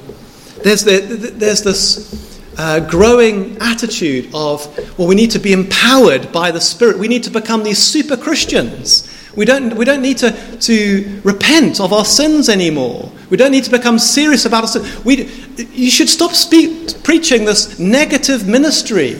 There's, 0.62 0.84
the, 0.84 1.00
there's 1.34 1.62
this 1.62 2.33
uh, 2.56 2.80
growing 2.80 3.56
attitude 3.60 4.26
of, 4.34 4.66
well, 4.98 5.08
we 5.08 5.14
need 5.14 5.30
to 5.32 5.38
be 5.38 5.52
empowered 5.52 6.32
by 6.32 6.50
the 6.50 6.60
Spirit. 6.60 6.98
We 6.98 7.08
need 7.08 7.24
to 7.24 7.30
become 7.30 7.62
these 7.62 7.78
super 7.78 8.16
Christians. 8.16 9.10
We 9.36 9.44
don't, 9.44 9.76
we 9.76 9.84
don't 9.84 10.02
need 10.02 10.18
to, 10.18 10.30
to 10.58 11.20
repent 11.24 11.80
of 11.80 11.92
our 11.92 12.04
sins 12.04 12.48
anymore. 12.48 13.10
We 13.30 13.36
don't 13.36 13.50
need 13.50 13.64
to 13.64 13.70
become 13.70 13.98
serious 13.98 14.44
about 14.44 14.62
our 14.64 14.80
us. 14.80 15.04
We, 15.04 15.24
you 15.72 15.90
should 15.90 16.08
stop 16.08 16.32
speak, 16.32 17.02
preaching 17.02 17.44
this 17.44 17.78
negative 17.78 18.46
ministry. 18.46 19.14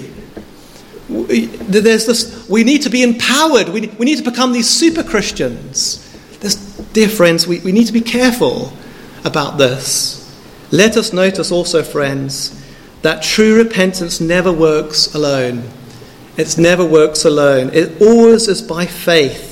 There's 1.09 2.07
this, 2.07 2.49
we 2.49 2.63
need 2.65 2.83
to 2.83 2.91
be 2.91 3.03
empowered. 3.03 3.69
We, 3.69 3.89
we 3.89 4.07
need 4.07 4.19
to 4.19 4.31
become 4.31 4.53
these 4.53 4.71
super 4.71 5.03
Christians. 5.03 6.01
There's, 6.39 6.57
dear 6.93 7.09
friends, 7.09 7.47
we, 7.47 7.59
we 7.61 7.73
need 7.73 7.87
to 7.89 7.93
be 7.93 8.01
careful 8.01 8.73
about 9.25 9.59
this. 9.59 10.21
Let 10.71 10.97
us 10.97 11.13
notice 11.13 11.51
also, 11.51 11.83
friends, 11.83 12.64
that 13.05 13.23
true 13.23 13.55
repentance 13.59 14.19
never 14.19 14.51
works 14.51 15.15
alone. 15.15 15.63
It 16.39 16.57
never 16.57 16.83
works 16.83 17.27
alone. 17.27 17.69
It 17.75 18.01
always 18.01 18.49
is 18.49 18.63
by 18.63 18.87
faith. 18.87 19.51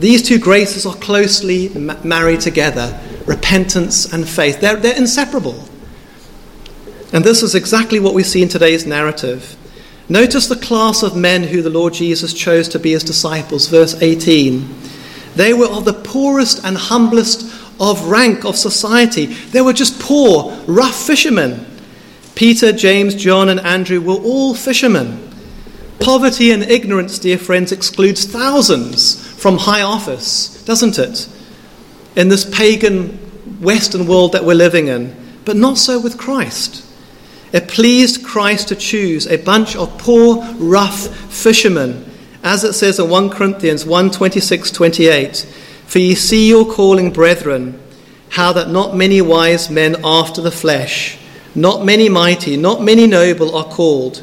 These 0.00 0.22
two 0.22 0.40
graces 0.40 0.84
are 0.84 0.96
closely 0.96 1.68
ma- 1.68 1.96
married 2.02 2.40
together 2.40 3.00
repentance 3.24 4.12
and 4.12 4.28
faith. 4.28 4.60
They're, 4.60 4.74
they're 4.74 4.98
inseparable. 4.98 5.62
And 7.12 7.24
this 7.24 7.44
is 7.44 7.54
exactly 7.54 8.00
what 8.00 8.14
we 8.14 8.24
see 8.24 8.42
in 8.42 8.48
today's 8.48 8.84
narrative. 8.84 9.56
Notice 10.08 10.48
the 10.48 10.56
class 10.56 11.04
of 11.04 11.16
men 11.16 11.44
who 11.44 11.62
the 11.62 11.70
Lord 11.70 11.94
Jesus 11.94 12.34
chose 12.34 12.66
to 12.70 12.80
be 12.80 12.90
his 12.90 13.04
disciples. 13.04 13.68
Verse 13.68 13.94
18. 14.02 14.68
They 15.36 15.54
were 15.54 15.68
of 15.68 15.84
the 15.84 15.92
poorest 15.92 16.64
and 16.64 16.76
humblest 16.76 17.42
of 17.78 18.08
rank 18.08 18.44
of 18.44 18.56
society. 18.56 19.26
They 19.26 19.60
were 19.60 19.72
just 19.72 20.00
poor, 20.00 20.50
rough 20.66 21.06
fishermen. 21.06 21.71
Peter, 22.34 22.72
James, 22.72 23.14
John, 23.14 23.48
and 23.48 23.60
Andrew 23.60 24.00
were 24.00 24.14
all 24.14 24.54
fishermen. 24.54 25.30
Poverty 26.00 26.50
and 26.50 26.62
ignorance, 26.62 27.18
dear 27.18 27.38
friends, 27.38 27.70
excludes 27.70 28.24
thousands 28.24 29.24
from 29.40 29.58
high 29.58 29.82
office, 29.82 30.62
doesn't 30.64 30.98
it? 30.98 31.28
In 32.16 32.28
this 32.28 32.44
pagan 32.44 33.18
Western 33.60 34.06
world 34.06 34.32
that 34.32 34.44
we're 34.44 34.54
living 34.54 34.88
in, 34.88 35.14
but 35.44 35.56
not 35.56 35.78
so 35.78 36.00
with 36.00 36.18
Christ. 36.18 36.84
It 37.52 37.68
pleased 37.68 38.24
Christ 38.24 38.68
to 38.68 38.76
choose 38.76 39.26
a 39.26 39.36
bunch 39.36 39.76
of 39.76 39.98
poor, 39.98 40.42
rough 40.54 41.06
fishermen, 41.30 42.10
as 42.42 42.64
it 42.64 42.72
says 42.72 42.98
in 42.98 43.10
1 43.10 43.30
Corinthians 43.30 43.84
1 43.84 44.10
26 44.10 44.70
28. 44.70 45.36
For 45.86 45.98
ye 45.98 46.14
see 46.14 46.48
your 46.48 46.64
calling, 46.64 47.12
brethren, 47.12 47.80
how 48.30 48.52
that 48.54 48.70
not 48.70 48.96
many 48.96 49.20
wise 49.20 49.68
men 49.68 49.96
after 50.02 50.40
the 50.40 50.50
flesh, 50.50 51.18
not 51.54 51.84
many 51.84 52.08
mighty, 52.08 52.56
not 52.56 52.82
many 52.82 53.06
noble 53.06 53.54
are 53.56 53.64
called, 53.64 54.22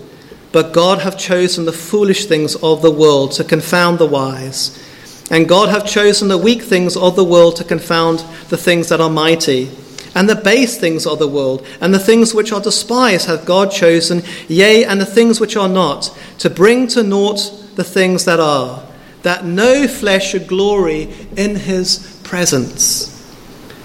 but 0.51 0.73
God 0.73 0.99
hath 0.99 1.17
chosen 1.17 1.65
the 1.65 1.71
foolish 1.71 2.25
things 2.25 2.55
of 2.55 2.81
the 2.81 2.91
world 2.91 3.33
to 3.33 3.43
confound 3.43 3.99
the 3.99 4.07
wise. 4.07 4.83
And 5.29 5.47
God 5.47 5.69
hath 5.69 5.85
chosen 5.85 6.27
the 6.27 6.37
weak 6.37 6.63
things 6.63 6.97
of 6.97 7.15
the 7.15 7.23
world 7.23 7.55
to 7.57 7.63
confound 7.63 8.19
the 8.49 8.57
things 8.57 8.89
that 8.89 8.99
are 8.99 9.11
mighty. 9.11 9.69
And 10.15 10.27
the 10.27 10.35
base 10.35 10.75
things 10.75 11.05
of 11.05 11.19
the 11.19 11.27
world, 11.27 11.67
and 11.79 11.93
the 11.93 11.99
things 11.99 12.33
which 12.33 12.51
are 12.51 12.59
despised 12.59 13.27
hath 13.27 13.45
God 13.45 13.71
chosen, 13.71 14.23
yea, 14.47 14.83
and 14.83 14.99
the 14.99 15.05
things 15.05 15.39
which 15.39 15.55
are 15.55 15.69
not, 15.69 16.17
to 16.39 16.49
bring 16.49 16.87
to 16.87 17.03
naught 17.03 17.53
the 17.75 17.83
things 17.83 18.25
that 18.25 18.39
are, 18.39 18.83
that 19.21 19.45
no 19.45 19.87
flesh 19.87 20.31
should 20.31 20.47
glory 20.47 21.13
in 21.37 21.55
his 21.55 22.19
presence. 22.23 23.15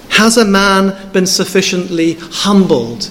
Has 0.09 0.39
a 0.39 0.47
man 0.47 1.13
been 1.13 1.27
sufficiently 1.27 2.15
humbled 2.15 3.11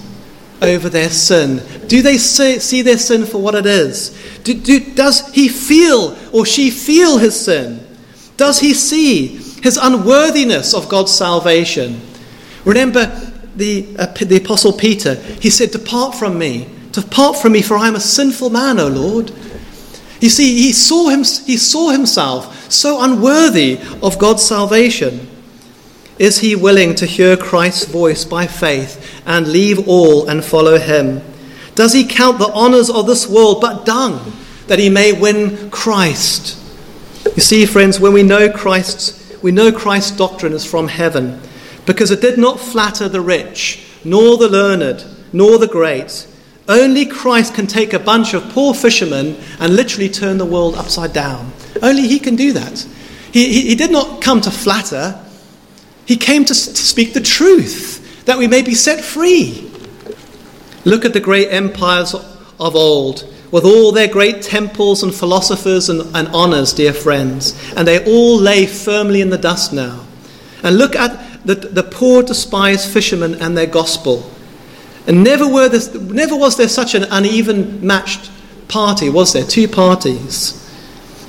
over 0.63 0.89
their 0.89 1.09
sin? 1.09 1.61
Do 1.87 2.01
they 2.01 2.17
see 2.17 2.81
their 2.81 2.97
sin 2.97 3.25
for 3.25 3.41
what 3.41 3.55
it 3.55 3.65
is? 3.65 4.17
Do, 4.43 4.53
do, 4.53 4.79
does 4.93 5.31
he 5.33 5.49
feel 5.49 6.17
or 6.31 6.45
she 6.45 6.71
feel 6.71 7.17
his 7.17 7.39
sin? 7.39 7.85
Does 8.37 8.59
he 8.59 8.73
see 8.73 9.27
his 9.27 9.77
unworthiness 9.77 10.73
of 10.73 10.89
God's 10.89 11.13
salvation? 11.13 12.01
Remember 12.65 13.05
the, 13.55 13.95
uh, 13.99 14.07
the 14.07 14.37
Apostle 14.37 14.73
Peter, 14.73 15.15
he 15.15 15.49
said, 15.49 15.71
Depart 15.71 16.15
from 16.15 16.37
me, 16.37 16.67
depart 16.91 17.37
from 17.37 17.51
me, 17.51 17.61
for 17.61 17.77
I 17.77 17.87
am 17.87 17.95
a 17.95 17.99
sinful 17.99 18.49
man, 18.49 18.79
O 18.79 18.87
Lord. 18.87 19.31
You 20.19 20.29
see, 20.29 20.57
he 20.57 20.71
saw, 20.71 21.09
him, 21.09 21.19
he 21.19 21.57
saw 21.57 21.89
himself 21.89 22.71
so 22.71 23.03
unworthy 23.03 23.79
of 24.01 24.17
God's 24.17 24.43
salvation. 24.43 25.27
Is 26.19 26.39
he 26.39 26.55
willing 26.55 26.95
to 26.95 27.05
hear 27.05 27.35
Christ's 27.35 27.85
voice 27.85 28.23
by 28.23 28.45
faith 28.45 29.21
and 29.25 29.47
leave 29.47 29.87
all 29.87 30.27
and 30.27 30.43
follow 30.45 30.77
him? 30.77 31.21
Does 31.75 31.93
he 31.93 32.05
count 32.05 32.37
the 32.37 32.51
honors 32.53 32.89
of 32.89 33.07
this 33.07 33.27
world 33.27 33.61
but 33.61 33.85
dung 33.85 34.33
that 34.67 34.79
he 34.79 34.89
may 34.89 35.11
win 35.11 35.71
Christ? 35.71 36.59
You 37.25 37.41
see, 37.41 37.65
friends, 37.65 37.99
when 37.99 38.13
we 38.13 38.21
know 38.21 38.51
Christ's, 38.51 39.41
we 39.41 39.51
know 39.51 39.71
Christ's 39.71 40.11
doctrine 40.11 40.53
is 40.53 40.65
from 40.65 40.87
heaven, 40.87 41.41
because 41.85 42.11
it 42.11 42.21
did 42.21 42.37
not 42.37 42.59
flatter 42.59 43.09
the 43.09 43.21
rich, 43.21 43.83
nor 44.03 44.37
the 44.37 44.49
learned, 44.49 45.03
nor 45.31 45.57
the 45.57 45.67
great. 45.67 46.27
Only 46.69 47.05
Christ 47.05 47.55
can 47.55 47.65
take 47.65 47.93
a 47.93 47.99
bunch 47.99 48.33
of 48.33 48.49
poor 48.49 48.73
fishermen 48.73 49.35
and 49.59 49.75
literally 49.75 50.09
turn 50.09 50.37
the 50.37 50.45
world 50.45 50.75
upside 50.75 51.11
down. 51.11 51.51
Only 51.81 52.07
He 52.07 52.19
can 52.19 52.35
do 52.35 52.53
that. 52.53 52.85
He, 53.31 53.51
he, 53.51 53.69
he 53.69 53.75
did 53.75 53.91
not 53.91 54.21
come 54.21 54.41
to 54.41 54.51
flatter, 54.51 55.19
He 56.05 56.17
came 56.17 56.45
to, 56.45 56.53
to 56.53 56.55
speak 56.55 57.13
the 57.13 57.21
truth, 57.21 58.25
that 58.25 58.37
we 58.37 58.47
may 58.47 58.61
be 58.61 58.75
set 58.75 59.03
free. 59.03 59.69
Look 60.85 61.05
at 61.05 61.13
the 61.13 61.19
great 61.19 61.49
empires 61.49 62.13
of 62.13 62.75
old, 62.75 63.27
with 63.51 63.65
all 63.65 63.91
their 63.91 64.07
great 64.07 64.41
temples 64.41 65.03
and 65.03 65.13
philosophers 65.13 65.89
and, 65.89 66.15
and 66.15 66.27
honors, 66.29 66.73
dear 66.73 66.93
friends, 66.93 67.55
and 67.75 67.87
they 67.87 68.03
all 68.05 68.37
lay 68.37 68.65
firmly 68.65 69.21
in 69.21 69.29
the 69.29 69.37
dust 69.37 69.71
now. 69.71 70.05
And 70.63 70.77
look 70.77 70.95
at 70.95 71.45
the, 71.45 71.55
the 71.55 71.83
poor, 71.83 72.23
despised 72.23 72.91
fishermen 72.91 73.35
and 73.35 73.57
their 73.57 73.67
gospel. 73.67 74.29
And 75.05 75.23
never, 75.23 75.47
were 75.47 75.69
this, 75.69 75.93
never 75.93 76.35
was 76.35 76.57
there 76.57 76.69
such 76.69 76.95
an 76.95 77.03
uneven 77.03 77.85
matched 77.85 78.31
party, 78.69 79.09
was 79.09 79.33
there? 79.33 79.45
Two 79.45 79.67
parties. 79.67 80.59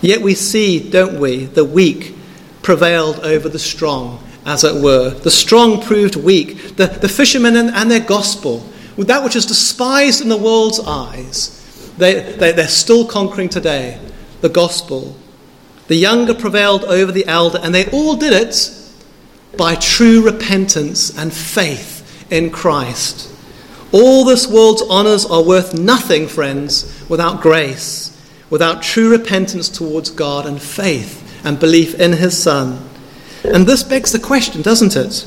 Yet 0.00 0.20
we 0.22 0.34
see, 0.34 0.90
don't 0.90 1.18
we, 1.18 1.46
the 1.46 1.64
weak 1.64 2.14
prevailed 2.62 3.20
over 3.20 3.48
the 3.48 3.58
strong, 3.58 4.23
as 4.44 4.64
it 4.64 4.82
were. 4.82 5.10
The 5.10 5.30
strong 5.30 5.82
proved 5.82 6.16
weak. 6.16 6.76
The, 6.76 6.86
the 6.86 7.08
fishermen 7.08 7.56
and, 7.56 7.70
and 7.70 7.90
their 7.90 8.00
gospel 8.00 8.68
with 8.96 9.08
that 9.08 9.24
which 9.24 9.36
is 9.36 9.46
despised 9.46 10.20
in 10.20 10.28
the 10.28 10.36
world's 10.36 10.80
eyes, 10.80 11.60
they, 11.98 12.32
they, 12.32 12.52
they're 12.52 12.68
still 12.68 13.06
conquering 13.06 13.48
today 13.48 13.98
the 14.40 14.48
gospel. 14.48 15.16
The 15.88 15.96
younger 15.96 16.34
prevailed 16.34 16.84
over 16.84 17.10
the 17.10 17.26
elder, 17.26 17.58
and 17.62 17.74
they 17.74 17.90
all 17.90 18.16
did 18.16 18.32
it 18.32 18.70
by 19.56 19.74
true 19.74 20.24
repentance 20.24 21.16
and 21.16 21.32
faith 21.32 22.30
in 22.30 22.50
Christ. 22.50 23.30
All 23.92 24.24
this 24.24 24.46
world's 24.46 24.82
honors 24.82 25.24
are 25.26 25.42
worth 25.42 25.74
nothing, 25.74 26.26
friends, 26.26 27.04
without 27.08 27.40
grace, 27.40 28.10
without 28.50 28.82
true 28.82 29.10
repentance 29.10 29.68
towards 29.68 30.10
God 30.10 30.46
and 30.46 30.60
faith 30.60 31.20
and 31.44 31.60
belief 31.60 31.98
in 32.00 32.12
His 32.12 32.40
Son. 32.40 32.88
And 33.44 33.66
this 33.66 33.82
begs 33.82 34.12
the 34.12 34.18
question, 34.18 34.62
doesn't 34.62 34.96
it? 34.96 35.26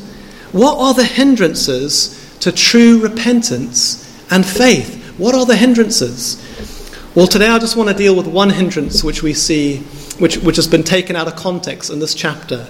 What 0.51 0.77
are 0.77 0.93
the 0.93 1.05
hindrances 1.05 2.17
to 2.39 2.51
true 2.51 2.99
repentance 2.99 4.03
and 4.29 4.45
faith. 4.45 5.03
What 5.17 5.35
are 5.35 5.45
the 5.45 5.55
hindrances? 5.55 6.43
Well, 7.15 7.27
today 7.27 7.47
I 7.47 7.59
just 7.59 7.75
want 7.75 7.89
to 7.89 7.95
deal 7.95 8.15
with 8.15 8.27
one 8.27 8.51
hindrance 8.51 9.03
which 9.03 9.23
we 9.23 9.33
see, 9.33 9.79
which, 10.19 10.37
which 10.37 10.55
has 10.57 10.67
been 10.67 10.83
taken 10.83 11.15
out 11.15 11.27
of 11.27 11.35
context 11.35 11.89
in 11.89 11.99
this 11.99 12.13
chapter. 12.13 12.65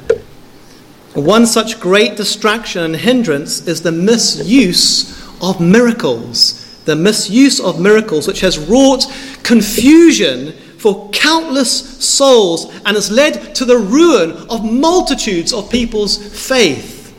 One 1.13 1.45
such 1.45 1.79
great 1.79 2.15
distraction 2.15 2.83
and 2.83 2.95
hindrance 2.95 3.67
is 3.67 3.81
the 3.81 3.91
misuse 3.91 5.27
of 5.41 5.59
miracles. 5.59 6.63
The 6.85 6.95
misuse 6.95 7.59
of 7.59 7.81
miracles, 7.81 8.27
which 8.27 8.41
has 8.41 8.57
wrought 8.57 9.05
confusion 9.43 10.53
for 10.77 11.09
countless 11.09 12.05
souls 12.05 12.71
and 12.85 12.95
has 12.95 13.11
led 13.11 13.55
to 13.55 13.65
the 13.65 13.77
ruin 13.77 14.31
of 14.49 14.63
multitudes 14.63 15.51
of 15.53 15.69
people's 15.69 16.17
faith. 16.47 17.13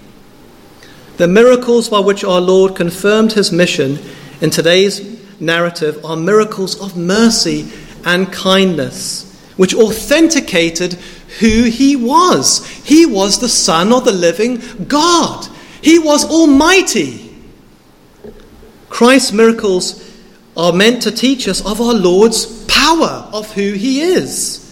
The 1.17 1.29
miracles 1.29 1.89
by 1.89 1.99
which 1.99 2.23
our 2.23 2.41
Lord 2.41 2.77
confirmed 2.77 3.33
his 3.33 3.51
mission 3.51 3.99
in 4.41 4.51
today's 4.51 5.19
narrative 5.41 6.05
are 6.05 6.17
miracles 6.17 6.81
of 6.81 6.97
mercy 6.97 7.71
and 8.05 8.33
kindness, 8.33 9.25
which 9.57 9.75
authenticated 9.75 10.95
who 11.41 11.65
he 11.65 11.97
was. 11.97 12.65
He 12.85 13.05
was 13.05 13.39
the 13.39 13.49
Son 13.49 13.93
of 13.93 14.05
the 14.05 14.13
living 14.13 14.63
God, 14.87 15.49
he 15.83 15.99
was 15.99 16.25
Almighty. 16.25 17.25
Christ's 18.89 19.33
miracles 19.33 20.08
are 20.59 20.73
meant 20.73 21.03
to 21.03 21.13
teach 21.13 21.49
us 21.49 21.65
of 21.65 21.81
our 21.81 21.95
Lord's 21.95 22.67
power, 22.67 23.29
of 23.33 23.53
who 23.55 23.73
he 23.73 24.01
is. 24.01 24.65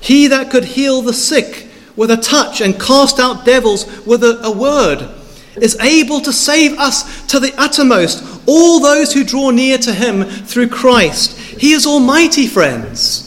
He 0.00 0.28
that 0.28 0.50
could 0.50 0.64
heal 0.64 1.02
the 1.02 1.12
sick 1.12 1.68
with 1.96 2.10
a 2.10 2.16
touch 2.16 2.60
and 2.60 2.80
cast 2.80 3.18
out 3.18 3.44
devils 3.44 4.06
with 4.06 4.22
a, 4.22 4.40
a 4.44 4.56
word 4.56 5.16
is 5.56 5.76
able 5.80 6.20
to 6.20 6.32
save 6.32 6.78
us 6.78 7.26
to 7.26 7.40
the 7.40 7.52
uttermost, 7.58 8.24
all 8.46 8.80
those 8.80 9.12
who 9.12 9.24
draw 9.24 9.50
near 9.50 9.76
to 9.78 9.92
him 9.92 10.24
through 10.24 10.68
Christ. 10.68 11.36
He 11.36 11.72
is 11.72 11.86
almighty, 11.86 12.46
friends. 12.46 13.24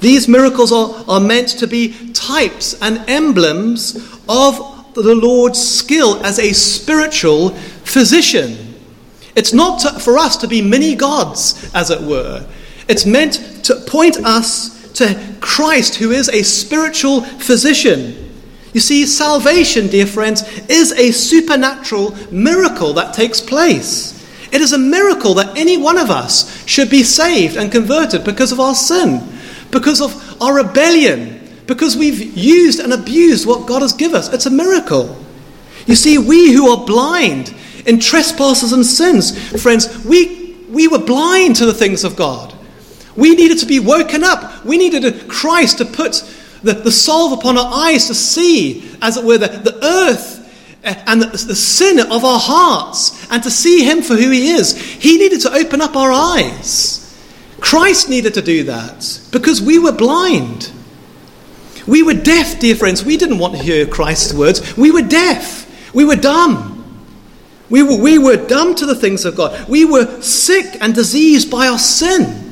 These 0.00 0.28
miracles 0.28 0.72
are, 0.72 1.04
are 1.08 1.20
meant 1.20 1.48
to 1.58 1.66
be 1.66 2.12
types 2.12 2.80
and 2.82 2.98
emblems 3.08 3.96
of 4.28 4.94
the 4.94 5.14
Lord's 5.14 5.60
skill 5.60 6.24
as 6.24 6.38
a 6.38 6.52
spiritual 6.52 7.50
physician. 7.84 8.69
It's 9.36 9.52
not 9.52 9.80
to, 9.80 10.00
for 10.00 10.18
us 10.18 10.36
to 10.38 10.48
be 10.48 10.62
mini 10.62 10.94
gods, 10.94 11.70
as 11.74 11.90
it 11.90 12.00
were. 12.00 12.46
It's 12.88 13.06
meant 13.06 13.64
to 13.64 13.76
point 13.86 14.18
us 14.24 14.92
to 14.94 15.36
Christ, 15.40 15.96
who 15.96 16.10
is 16.10 16.28
a 16.28 16.42
spiritual 16.42 17.22
physician. 17.22 18.30
You 18.72 18.80
see, 18.80 19.06
salvation, 19.06 19.88
dear 19.88 20.06
friends, 20.06 20.42
is 20.68 20.92
a 20.92 21.10
supernatural 21.10 22.16
miracle 22.30 22.92
that 22.94 23.14
takes 23.14 23.40
place. 23.40 24.16
It 24.52 24.60
is 24.60 24.72
a 24.72 24.78
miracle 24.78 25.34
that 25.34 25.56
any 25.56 25.76
one 25.76 25.98
of 25.98 26.10
us 26.10 26.66
should 26.66 26.90
be 26.90 27.02
saved 27.02 27.56
and 27.56 27.70
converted 27.70 28.24
because 28.24 28.52
of 28.52 28.60
our 28.60 28.74
sin, 28.74 29.22
because 29.70 30.00
of 30.00 30.42
our 30.42 30.56
rebellion, 30.56 31.48
because 31.66 31.96
we've 31.96 32.36
used 32.36 32.80
and 32.80 32.92
abused 32.92 33.46
what 33.46 33.68
God 33.68 33.82
has 33.82 33.92
given 33.92 34.16
us. 34.16 34.32
It's 34.32 34.46
a 34.46 34.50
miracle. 34.50 35.16
You 35.86 35.94
see, 35.94 36.18
we 36.18 36.52
who 36.52 36.68
are 36.68 36.84
blind 36.84 37.54
in 37.86 37.98
trespasses 37.98 38.72
and 38.72 38.84
sins, 38.84 39.36
friends, 39.62 40.04
we, 40.04 40.54
we 40.68 40.88
were 40.88 40.98
blind 40.98 41.56
to 41.56 41.66
the 41.66 41.74
things 41.74 42.04
of 42.04 42.16
God. 42.16 42.54
We 43.16 43.34
needed 43.34 43.58
to 43.58 43.66
be 43.66 43.80
woken 43.80 44.24
up. 44.24 44.64
We 44.64 44.78
needed 44.78 45.28
Christ 45.28 45.78
to 45.78 45.84
put 45.84 46.24
the, 46.62 46.74
the 46.74 46.92
salve 46.92 47.38
upon 47.38 47.58
our 47.58 47.70
eyes 47.72 48.06
to 48.06 48.14
see, 48.14 48.90
as 49.02 49.16
it 49.16 49.24
were, 49.24 49.38
the, 49.38 49.48
the 49.48 49.84
earth 49.84 50.78
eh, 50.84 51.02
and 51.06 51.22
the, 51.22 51.26
the 51.26 51.54
sin 51.54 51.98
of 51.98 52.24
our 52.24 52.38
hearts 52.40 53.30
and 53.30 53.42
to 53.42 53.50
see 53.50 53.84
Him 53.84 54.02
for 54.02 54.14
who 54.14 54.30
He 54.30 54.50
is. 54.50 54.76
He 54.80 55.18
needed 55.18 55.40
to 55.42 55.52
open 55.52 55.80
up 55.80 55.96
our 55.96 56.12
eyes. 56.12 56.98
Christ 57.60 58.08
needed 58.08 58.34
to 58.34 58.42
do 58.42 58.64
that 58.64 59.20
because 59.32 59.60
we 59.60 59.78
were 59.78 59.92
blind. 59.92 60.70
We 61.86 62.02
were 62.02 62.14
deaf, 62.14 62.60
dear 62.60 62.74
friends. 62.74 63.04
We 63.04 63.16
didn't 63.16 63.38
want 63.38 63.56
to 63.56 63.62
hear 63.62 63.86
Christ's 63.86 64.32
words. 64.32 64.76
We 64.76 64.90
were 64.90 65.02
deaf. 65.02 65.94
We 65.94 66.04
were 66.04 66.16
dumb. 66.16 66.69
We 67.70 67.84
were, 67.84 67.96
we 67.96 68.18
were 68.18 68.36
dumb 68.36 68.74
to 68.74 68.86
the 68.86 68.96
things 68.96 69.24
of 69.24 69.36
God. 69.36 69.68
We 69.68 69.84
were 69.84 70.20
sick 70.20 70.76
and 70.80 70.94
diseased 70.94 71.50
by 71.50 71.68
our 71.68 71.78
sin. 71.78 72.50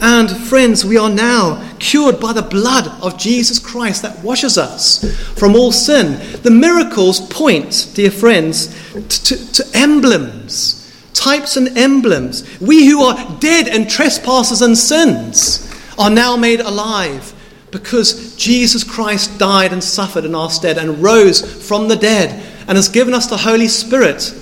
And 0.00 0.30
friends, 0.30 0.84
we 0.84 0.96
are 0.96 1.10
now 1.10 1.76
cured 1.78 2.20
by 2.20 2.32
the 2.32 2.42
blood 2.42 2.86
of 3.02 3.18
Jesus 3.18 3.58
Christ 3.58 4.02
that 4.02 4.22
washes 4.22 4.56
us 4.56 5.04
from 5.36 5.56
all 5.56 5.72
sin. 5.72 6.40
The 6.42 6.50
miracles 6.50 7.20
point, 7.28 7.90
dear 7.94 8.10
friends, 8.10 8.68
to, 8.92 9.52
to, 9.52 9.64
emblems, 9.74 10.92
types 11.14 11.56
and 11.56 11.76
emblems. 11.76 12.60
We 12.60 12.86
who 12.86 13.02
are 13.02 13.38
dead 13.40 13.66
and 13.66 13.90
trespasses 13.90 14.62
and 14.62 14.78
sins 14.78 15.68
are 15.98 16.10
now 16.10 16.36
made 16.36 16.60
alive 16.60 17.34
because 17.72 18.36
Jesus 18.36 18.84
Christ 18.84 19.36
died 19.38 19.72
and 19.72 19.82
suffered 19.82 20.24
in 20.24 20.34
our 20.34 20.50
stead 20.50 20.78
and 20.78 21.02
rose 21.02 21.66
from 21.66 21.88
the 21.88 21.96
dead 21.96 22.47
and 22.68 22.76
has 22.76 22.88
given 22.88 23.14
us 23.14 23.26
the 23.26 23.36
Holy 23.36 23.66
Spirit. 23.66 24.32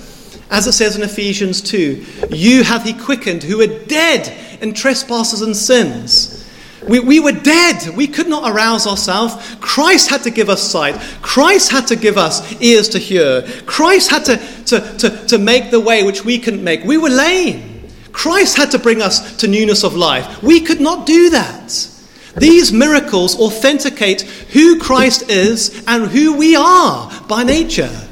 As 0.51 0.67
it 0.67 0.73
says 0.73 0.95
in 0.95 1.01
Ephesians 1.01 1.61
2, 1.61 2.05
you 2.29 2.63
hath 2.63 2.83
he 2.83 2.93
quickened 2.93 3.43
who 3.43 3.57
were 3.57 3.67
dead 3.85 4.61
in 4.61 4.73
trespasses 4.73 5.41
and 5.41 5.55
sins. 5.55 6.45
We, 6.87 6.99
we 6.99 7.19
were 7.19 7.31
dead. 7.31 7.95
We 7.95 8.07
could 8.07 8.27
not 8.27 8.49
arouse 8.49 8.85
ourselves. 8.85 9.55
Christ 9.59 10.09
had 10.09 10.23
to 10.23 10.29
give 10.29 10.49
us 10.49 10.61
sight. 10.61 10.95
Christ 11.21 11.71
had 11.71 11.87
to 11.87 11.95
give 11.95 12.17
us 12.17 12.61
ears 12.61 12.89
to 12.89 12.99
hear. 12.99 13.41
Christ 13.65 14.09
had 14.09 14.25
to, 14.25 14.37
to, 14.65 14.97
to, 14.97 15.27
to 15.27 15.37
make 15.37 15.71
the 15.71 15.79
way 15.79 16.03
which 16.03 16.23
we 16.23 16.39
couldn't 16.39 16.63
make. 16.63 16.83
We 16.83 16.97
were 16.97 17.09
lame. 17.09 17.89
Christ 18.11 18.57
had 18.57 18.71
to 18.71 18.79
bring 18.79 19.01
us 19.01 19.37
to 19.37 19.47
newness 19.47 19.83
of 19.83 19.95
life. 19.95 20.41
We 20.41 20.61
could 20.61 20.79
not 20.79 21.05
do 21.05 21.29
that. 21.31 21.89
These 22.37 22.71
miracles 22.71 23.37
authenticate 23.39 24.21
who 24.21 24.79
Christ 24.79 25.29
is 25.29 25.83
and 25.87 26.07
who 26.07 26.37
we 26.37 26.55
are 26.55 27.11
by 27.27 27.43
nature. 27.43 28.06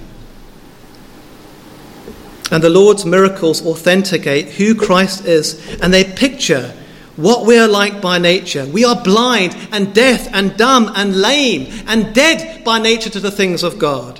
And 2.51 2.63
the 2.63 2.69
Lord's 2.69 3.05
miracles 3.05 3.65
authenticate 3.65 4.49
who 4.49 4.75
Christ 4.75 5.25
is, 5.25 5.79
and 5.81 5.93
they 5.93 6.03
picture 6.03 6.73
what 7.15 7.45
we 7.45 7.57
are 7.57 7.67
like 7.67 8.01
by 8.01 8.17
nature. 8.17 8.65
We 8.65 8.83
are 8.85 9.01
blind 9.01 9.55
and 9.71 9.93
deaf 9.93 10.27
and 10.33 10.55
dumb 10.57 10.91
and 10.95 11.15
lame 11.15 11.71
and 11.87 12.13
dead 12.13 12.63
by 12.63 12.79
nature 12.79 13.09
to 13.11 13.19
the 13.19 13.31
things 13.31 13.63
of 13.63 13.79
God. 13.79 14.19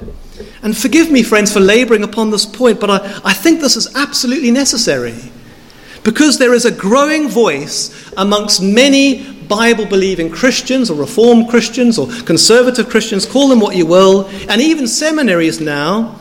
And 0.63 0.75
forgive 0.75 1.11
me, 1.11 1.21
friends, 1.21 1.51
for 1.53 1.59
laboring 1.59 2.03
upon 2.03 2.31
this 2.31 2.45
point, 2.45 2.79
but 2.79 2.89
I, 2.89 3.21
I 3.23 3.33
think 3.33 3.59
this 3.59 3.75
is 3.75 3.95
absolutely 3.95 4.51
necessary. 4.51 5.15
Because 6.03 6.37
there 6.37 6.53
is 6.53 6.65
a 6.65 6.71
growing 6.71 7.27
voice 7.27 8.11
amongst 8.17 8.61
many 8.61 9.31
Bible 9.33 9.85
believing 9.85 10.31
Christians 10.31 10.89
or 10.89 10.99
Reformed 10.99 11.49
Christians 11.49 11.97
or 11.97 12.07
conservative 12.23 12.89
Christians, 12.89 13.25
call 13.25 13.47
them 13.47 13.59
what 13.59 13.75
you 13.75 13.85
will, 13.85 14.27
and 14.49 14.61
even 14.61 14.87
seminaries 14.87 15.59
now 15.59 16.19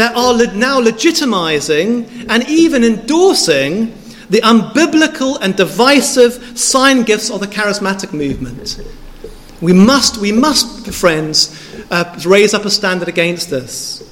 that 0.00 0.16
are 0.16 0.34
now 0.56 0.80
legitimizing 0.80 2.26
and 2.30 2.48
even 2.48 2.82
endorsing 2.82 3.92
the 4.30 4.40
unbiblical 4.40 5.36
and 5.42 5.54
divisive 5.56 6.58
sign 6.58 7.02
gifts 7.02 7.30
of 7.30 7.40
the 7.40 7.46
charismatic 7.46 8.14
movement. 8.14 8.80
We 9.60 9.74
must, 9.74 10.16
we 10.16 10.32
must, 10.32 10.90
friends, 10.94 11.54
uh, 11.90 12.18
raise 12.24 12.54
up 12.54 12.64
a 12.64 12.70
standard 12.70 13.08
against 13.08 13.50
this. 13.50 14.06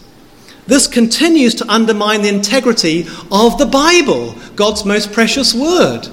This 0.67 0.87
continues 0.87 1.55
to 1.55 1.73
undermine 1.73 2.21
the 2.21 2.29
integrity 2.29 3.07
of 3.31 3.57
the 3.57 3.65
Bible, 3.65 4.35
God's 4.57 4.85
most 4.85 5.11
precious 5.11 5.55
word. 5.55 6.07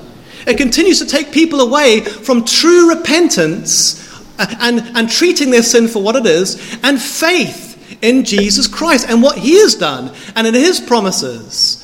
It 0.48 0.58
continues 0.58 1.00
to 1.00 1.06
take 1.06 1.34
people 1.34 1.60
away 1.60 2.00
from 2.00 2.46
true 2.46 2.96
repentance 2.96 4.02
uh, 4.40 4.46
and, 4.62 4.80
and 4.96 5.10
treating 5.10 5.52
their 5.52 5.64
sin 5.64 5.90
for 5.90 6.02
what 6.02 6.16
it 6.16 6.26
is 6.26 6.80
and 6.82 7.02
faith 7.02 7.65
in 8.06 8.24
Jesus 8.24 8.68
Christ 8.68 9.08
and 9.10 9.22
what 9.22 9.38
he 9.38 9.60
has 9.60 9.76
done 9.76 10.12
and 10.36 10.46
in 10.46 10.54
his 10.54 10.80
promises. 10.80 11.82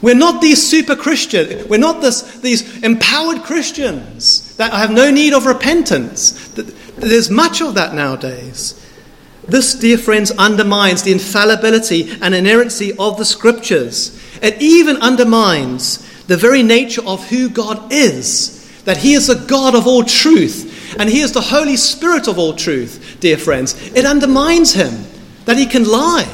We're 0.00 0.14
not 0.14 0.40
these 0.40 0.66
super 0.66 0.96
Christian. 0.96 1.68
We're 1.68 1.78
not 1.78 2.00
this, 2.00 2.40
these 2.40 2.82
empowered 2.82 3.42
Christians 3.42 4.56
that 4.56 4.72
have 4.72 4.90
no 4.90 5.10
need 5.10 5.34
of 5.34 5.44
repentance. 5.44 6.48
There's 6.96 7.30
much 7.30 7.60
of 7.60 7.74
that 7.74 7.94
nowadays. 7.94 8.76
This, 9.46 9.74
dear 9.74 9.98
friends, 9.98 10.30
undermines 10.32 11.02
the 11.02 11.12
infallibility 11.12 12.10
and 12.22 12.34
inerrancy 12.34 12.92
of 12.98 13.18
the 13.18 13.24
scriptures. 13.24 14.18
It 14.42 14.60
even 14.62 14.96
undermines 14.96 15.98
the 16.26 16.36
very 16.36 16.62
nature 16.62 17.02
of 17.04 17.28
who 17.28 17.50
God 17.50 17.92
is 17.92 18.56
that 18.84 18.96
He 18.96 19.12
is 19.12 19.26
the 19.26 19.34
God 19.46 19.74
of 19.74 19.86
all 19.86 20.02
truth 20.02 20.96
and 20.98 21.08
He 21.08 21.20
is 21.20 21.32
the 21.32 21.40
Holy 21.40 21.76
Spirit 21.76 22.26
of 22.26 22.38
all 22.38 22.54
truth, 22.54 23.18
dear 23.20 23.36
friends. 23.36 23.74
It 23.94 24.06
undermines 24.06 24.72
Him 24.72 25.04
that 25.50 25.58
He 25.58 25.66
can 25.66 25.82
lie. 25.82 26.30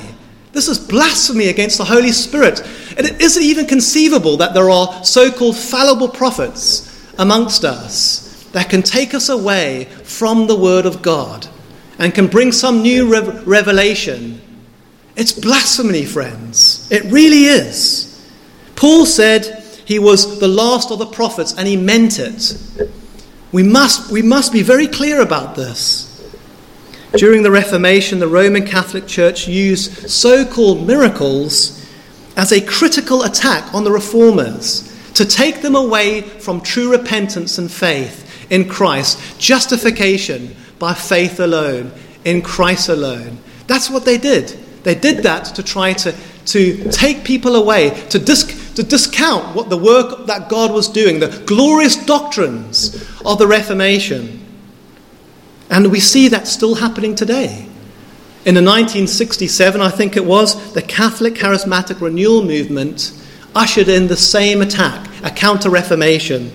This 0.53 0.69
is 0.69 0.79
blasphemy 0.79 1.49
against 1.49 1.79
the 1.79 1.87
Holy 1.87 2.13
Spirit. 2.13 2.61
And 2.99 3.07
it 3.07 3.19
isn't 3.19 3.43
even 3.43 3.65
conceivable 3.65 4.37
that 4.37 4.53
there 4.53 4.69
are 4.69 5.03
so 5.05 5.33
called 5.33 5.57
fallible 5.57 6.11
prophets 6.11 7.15
amongst 7.19 7.65
us 7.65 8.47
that 8.53 8.69
can 8.69 8.83
take 8.83 9.15
us 9.15 9.31
away 9.31 9.85
from 10.05 10.47
the 10.47 10.55
Word 10.55 10.85
of 10.85 11.01
God 11.01 11.49
and 11.99 12.15
can 12.15 12.27
bring 12.27 12.53
some 12.53 12.83
new 12.83 13.09
revelation. 13.45 14.43
It's 15.17 15.33
blasphemy, 15.33 16.05
friends. 16.05 16.87
It 16.93 17.05
really 17.05 17.45
is. 17.45 18.31
Paul 18.75 19.07
said 19.07 19.65
he 19.87 19.99
was 19.99 20.41
the 20.41 20.49
last 20.49 20.91
of 20.91 20.99
the 20.99 21.07
prophets, 21.07 21.55
and 21.57 21.67
he 21.67 21.79
meant 21.79 22.19
it. 22.19 22.59
We 23.51 23.63
must, 23.63 24.13
we 24.13 24.21
must 24.21 24.53
be 24.53 24.63
very 24.63 24.87
clear 24.87 25.23
about 25.23 25.57
this. 25.57 26.06
During 27.17 27.43
the 27.43 27.51
Reformation, 27.51 28.19
the 28.19 28.29
Roman 28.29 28.67
Catholic 28.67 29.07
Church 29.07 29.49
used 29.49 30.11
so 30.11 30.45
called 30.45 30.87
miracles 30.87 31.83
as 32.37 32.53
a 32.53 32.61
critical 32.61 33.23
attack 33.23 33.73
on 33.73 33.85
the 33.85 33.91
reformers 33.91 34.93
to 35.15 35.25
take 35.25 35.63
them 35.63 35.75
away 35.75 36.21
from 36.21 36.61
true 36.61 36.91
repentance 36.91 37.57
and 37.57 37.71
faith 37.71 38.23
in 38.51 38.69
Christ, 38.69 39.41
justification 39.41 40.55
by 40.79 40.93
faith 40.93 41.41
alone, 41.41 41.91
in 42.27 42.43
Christ 42.43 42.91
alone. 42.91 43.39
That's 43.67 43.89
what 43.89 44.05
they 44.05 44.19
did. 44.19 44.49
They 44.83 44.95
did 44.95 45.23
that 45.23 45.47
to 45.57 45.63
try 45.63 45.95
to, 45.95 46.15
to 46.47 46.91
take 46.91 47.25
people 47.25 47.57
away, 47.57 47.91
to, 48.11 48.19
dis- 48.19 48.75
to 48.75 48.83
discount 48.83 49.57
what 49.57 49.71
the 49.71 49.79
work 49.79 50.27
that 50.27 50.51
God 50.51 50.71
was 50.71 50.89
doing, 50.89 51.19
the 51.19 51.43
glorious 51.47 51.97
doctrines 51.97 52.95
of 53.25 53.39
the 53.39 53.47
Reformation. 53.47 54.46
And 55.71 55.91
we 55.91 56.01
see 56.01 56.29
that 56.29 56.47
still 56.47 56.77
happening 56.77 57.15
today. 57.15 57.69
In 58.45 58.55
the 58.55 58.63
1967, 58.63 59.81
I 59.81 59.91
think 59.91 60.17
it 60.17 60.25
was, 60.25 60.73
the 60.73 60.83
Catholic 60.83 61.35
Charismatic 61.35 62.01
Renewal 62.01 62.43
Movement 62.43 63.13
ushered 63.57 63.89
in 63.89 64.07
the 64.07 64.17
same 64.17 64.63
attack, 64.63 65.09
a 65.25 65.31
counter 65.31 65.71
reformation. 65.71 66.53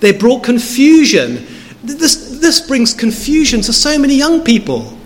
They 0.00 0.12
brought 0.12 0.44
confusion. 0.44 1.46
This, 1.82 2.38
this 2.40 2.60
brings 2.60 2.94
confusion 2.94 3.60
to 3.62 3.72
so 3.72 3.98
many 3.98 4.14
young 4.14 4.42
people. 4.42 4.96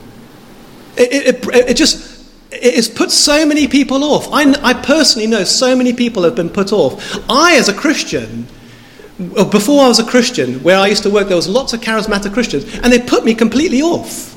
It, 0.96 1.44
it, 1.44 1.68
it 1.70 1.76
just 1.76 2.12
it 2.52 2.74
has 2.74 2.88
put 2.88 3.10
so 3.10 3.46
many 3.46 3.66
people 3.66 4.04
off. 4.04 4.28
I, 4.30 4.52
I 4.62 4.74
personally 4.74 5.26
know 5.26 5.42
so 5.42 5.74
many 5.74 5.92
people 5.92 6.22
have 6.22 6.34
been 6.34 6.50
put 6.50 6.72
off. 6.72 7.18
I, 7.28 7.56
as 7.56 7.68
a 7.68 7.74
Christian, 7.74 8.46
before 9.18 9.84
I 9.84 9.88
was 9.88 9.98
a 9.98 10.04
Christian, 10.04 10.62
where 10.62 10.78
I 10.78 10.86
used 10.86 11.02
to 11.02 11.10
work, 11.10 11.28
there 11.28 11.36
was 11.36 11.48
lots 11.48 11.72
of 11.72 11.80
charismatic 11.80 12.32
Christians, 12.32 12.64
and 12.78 12.92
they 12.92 12.98
put 12.98 13.24
me 13.24 13.34
completely 13.34 13.82
off 13.82 14.36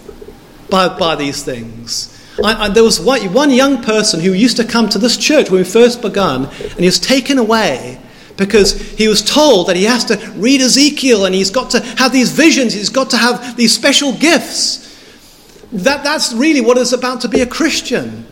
by, 0.70 0.90
by 0.98 1.16
these 1.16 1.44
things. 1.44 2.12
I, 2.44 2.66
I, 2.66 2.70
there 2.70 2.84
was 2.84 3.00
one, 3.00 3.52
young 3.52 3.82
person 3.82 4.20
who 4.20 4.34
used 4.34 4.58
to 4.58 4.66
come 4.66 4.90
to 4.90 5.00
this 5.00 5.18
church 5.18 5.50
when 5.50 5.60
we 5.60 5.64
first 5.64 6.02
begun, 6.02 6.46
and 6.46 6.80
he 6.80 6.86
was 6.86 7.00
taken 7.00 7.38
away 7.38 8.02
because 8.36 8.82
he 8.98 9.08
was 9.08 9.22
told 9.22 9.68
that 9.68 9.78
he 9.78 9.86
has 9.86 10.04
to 10.06 10.18
read 10.36 10.60
Ezekiel 10.60 11.26
and 11.26 11.34
he's 11.34 11.50
got 11.50 11.70
to 11.72 11.80
have 11.80 12.12
these 12.12 12.32
visions, 12.32 12.74
he's 12.74 12.90
got 12.90 13.10
to 13.12 13.18
have 13.18 13.56
these 13.56 13.74
special 13.74 14.12
gifts. 14.14 14.82
That, 15.72 16.04
that's 16.04 16.34
really 16.34 16.60
what 16.60 16.78
it's 16.78 16.92
about 16.92 17.22
to 17.22 17.30
be 17.30 17.40
a 17.42 17.46
Christian. 17.46 18.26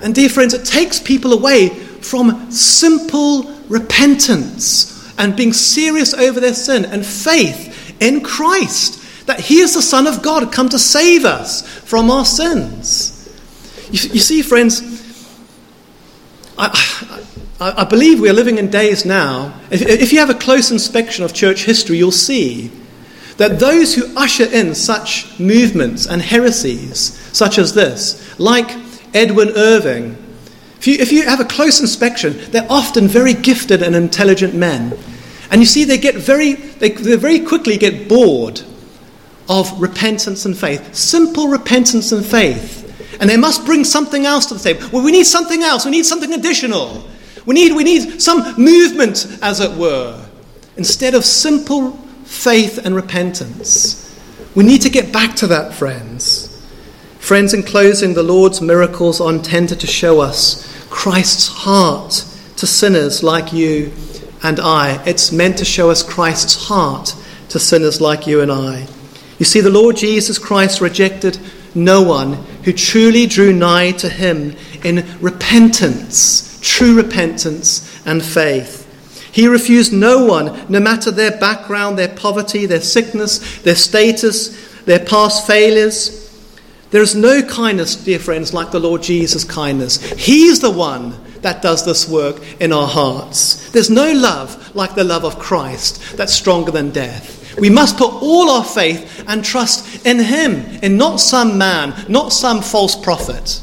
And, 0.00 0.14
dear 0.14 0.28
friends, 0.28 0.54
it 0.54 0.64
takes 0.64 1.00
people 1.00 1.32
away 1.32 1.70
from 1.70 2.52
simple 2.52 3.52
repentance 3.68 4.95
and 5.18 5.36
being 5.36 5.52
serious 5.52 6.14
over 6.14 6.40
their 6.40 6.54
sin 6.54 6.84
and 6.84 7.04
faith 7.04 7.96
in 8.00 8.22
Christ 8.22 9.26
that 9.26 9.40
He 9.40 9.60
is 9.60 9.74
the 9.74 9.82
Son 9.82 10.06
of 10.06 10.22
God 10.22 10.52
come 10.52 10.68
to 10.68 10.78
save 10.78 11.24
us 11.24 11.66
from 11.66 12.10
our 12.10 12.24
sins. 12.24 13.12
You, 13.90 14.10
you 14.14 14.20
see, 14.20 14.42
friends, 14.42 14.82
I, 16.58 17.22
I, 17.60 17.82
I, 17.82 17.84
believe 17.84 18.20
we 18.20 18.30
are 18.30 18.34
living 18.34 18.58
in 18.58 18.70
days 18.70 19.04
now. 19.04 19.60
If, 19.70 19.82
if 19.82 20.12
you 20.12 20.18
have 20.20 20.30
a 20.30 20.34
close 20.34 20.70
inspection 20.70 21.24
of 21.24 21.34
church 21.34 21.64
history, 21.64 21.98
you'll 21.98 22.12
see 22.12 22.70
that 23.36 23.58
those 23.58 23.94
who 23.94 24.16
usher 24.16 24.44
in 24.44 24.74
such 24.74 25.38
movements 25.38 26.06
and 26.06 26.22
heresies, 26.22 27.18
such 27.36 27.58
as 27.58 27.74
this, 27.74 28.38
like 28.38 28.70
Edward 29.14 29.50
Irving, 29.56 30.16
if 30.86 30.98
you, 30.98 31.02
if 31.02 31.10
you 31.10 31.24
have 31.24 31.40
a 31.40 31.44
close 31.44 31.80
inspection, 31.80 32.38
they're 32.52 32.66
often 32.70 33.08
very 33.08 33.34
gifted 33.34 33.82
and 33.82 33.96
intelligent 33.96 34.54
men. 34.54 34.96
And 35.50 35.60
you 35.60 35.66
see, 35.66 35.82
they 35.82 35.98
get 35.98 36.14
very, 36.14 36.52
they, 36.54 36.90
they 36.90 37.16
very 37.16 37.40
quickly 37.40 37.76
get 37.76 38.08
bored 38.08 38.62
of 39.48 39.80
repentance 39.80 40.46
and 40.46 40.56
faith. 40.56 40.94
Simple 40.94 41.48
repentance 41.48 42.12
and 42.12 42.24
faith. 42.24 42.84
And 43.20 43.28
they 43.28 43.36
must 43.36 43.66
bring 43.66 43.82
something 43.82 44.26
else 44.26 44.46
to 44.46 44.54
the 44.54 44.60
table. 44.60 44.88
Well, 44.92 45.04
we 45.04 45.10
need 45.10 45.26
something 45.26 45.64
else. 45.64 45.84
We 45.84 45.90
need 45.90 46.06
something 46.06 46.32
additional. 46.32 47.04
We 47.46 47.54
need, 47.54 47.72
we 47.72 47.82
need 47.82 48.22
some 48.22 48.54
movement, 48.56 49.26
as 49.42 49.58
it 49.58 49.76
were, 49.76 50.24
instead 50.76 51.14
of 51.14 51.24
simple 51.24 51.92
faith 52.26 52.78
and 52.84 52.94
repentance. 52.94 54.16
We 54.54 54.62
need 54.62 54.82
to 54.82 54.90
get 54.90 55.12
back 55.12 55.34
to 55.36 55.48
that, 55.48 55.74
friends. 55.74 56.64
Friends, 57.18 57.54
in 57.54 57.64
closing, 57.64 58.14
the 58.14 58.22
Lord's 58.22 58.60
miracles 58.60 59.20
are 59.20 59.32
intended 59.32 59.80
to 59.80 59.86
show 59.88 60.20
us 60.20 60.75
Christ's 60.96 61.46
heart 61.48 62.24
to 62.56 62.66
sinners 62.66 63.22
like 63.22 63.52
you 63.52 63.92
and 64.42 64.58
I. 64.58 65.00
It's 65.04 65.30
meant 65.30 65.58
to 65.58 65.64
show 65.64 65.90
us 65.90 66.02
Christ's 66.02 66.68
heart 66.68 67.14
to 67.50 67.60
sinners 67.60 68.00
like 68.00 68.26
you 68.26 68.40
and 68.40 68.50
I. 68.50 68.86
You 69.38 69.44
see, 69.44 69.60
the 69.60 69.70
Lord 69.70 69.96
Jesus 69.96 70.38
Christ 70.38 70.80
rejected 70.80 71.38
no 71.74 72.02
one 72.02 72.32
who 72.64 72.72
truly 72.72 73.26
drew 73.26 73.52
nigh 73.52 73.92
to 73.92 74.08
him 74.08 74.56
in 74.82 75.06
repentance, 75.20 76.58
true 76.62 76.96
repentance 76.96 78.02
and 78.06 78.24
faith. 78.24 78.82
He 79.30 79.46
refused 79.46 79.92
no 79.92 80.24
one, 80.24 80.64
no 80.70 80.80
matter 80.80 81.10
their 81.10 81.38
background, 81.38 81.98
their 81.98 82.16
poverty, 82.16 82.64
their 82.64 82.80
sickness, 82.80 83.58
their 83.58 83.76
status, 83.76 84.82
their 84.84 85.04
past 85.04 85.46
failures. 85.46 86.25
There 86.96 87.02
is 87.02 87.14
no 87.14 87.42
kindness, 87.42 87.94
dear 87.94 88.18
friends, 88.18 88.54
like 88.54 88.70
the 88.70 88.80
Lord 88.80 89.02
Jesus' 89.02 89.44
kindness. 89.44 90.00
He's 90.12 90.60
the 90.60 90.70
one 90.70 91.12
that 91.42 91.60
does 91.60 91.84
this 91.84 92.08
work 92.08 92.40
in 92.58 92.72
our 92.72 92.88
hearts. 92.88 93.70
There's 93.70 93.90
no 93.90 94.14
love 94.14 94.74
like 94.74 94.94
the 94.94 95.04
love 95.04 95.22
of 95.22 95.38
Christ 95.38 96.16
that's 96.16 96.32
stronger 96.32 96.70
than 96.70 96.92
death. 96.92 97.54
We 97.58 97.68
must 97.68 97.98
put 97.98 98.10
all 98.22 98.48
our 98.48 98.64
faith 98.64 99.22
and 99.28 99.44
trust 99.44 100.06
in 100.06 100.20
Him, 100.20 100.54
in 100.82 100.96
not 100.96 101.20
some 101.20 101.58
man, 101.58 101.92
not 102.08 102.32
some 102.32 102.62
false 102.62 102.96
prophet. 102.96 103.62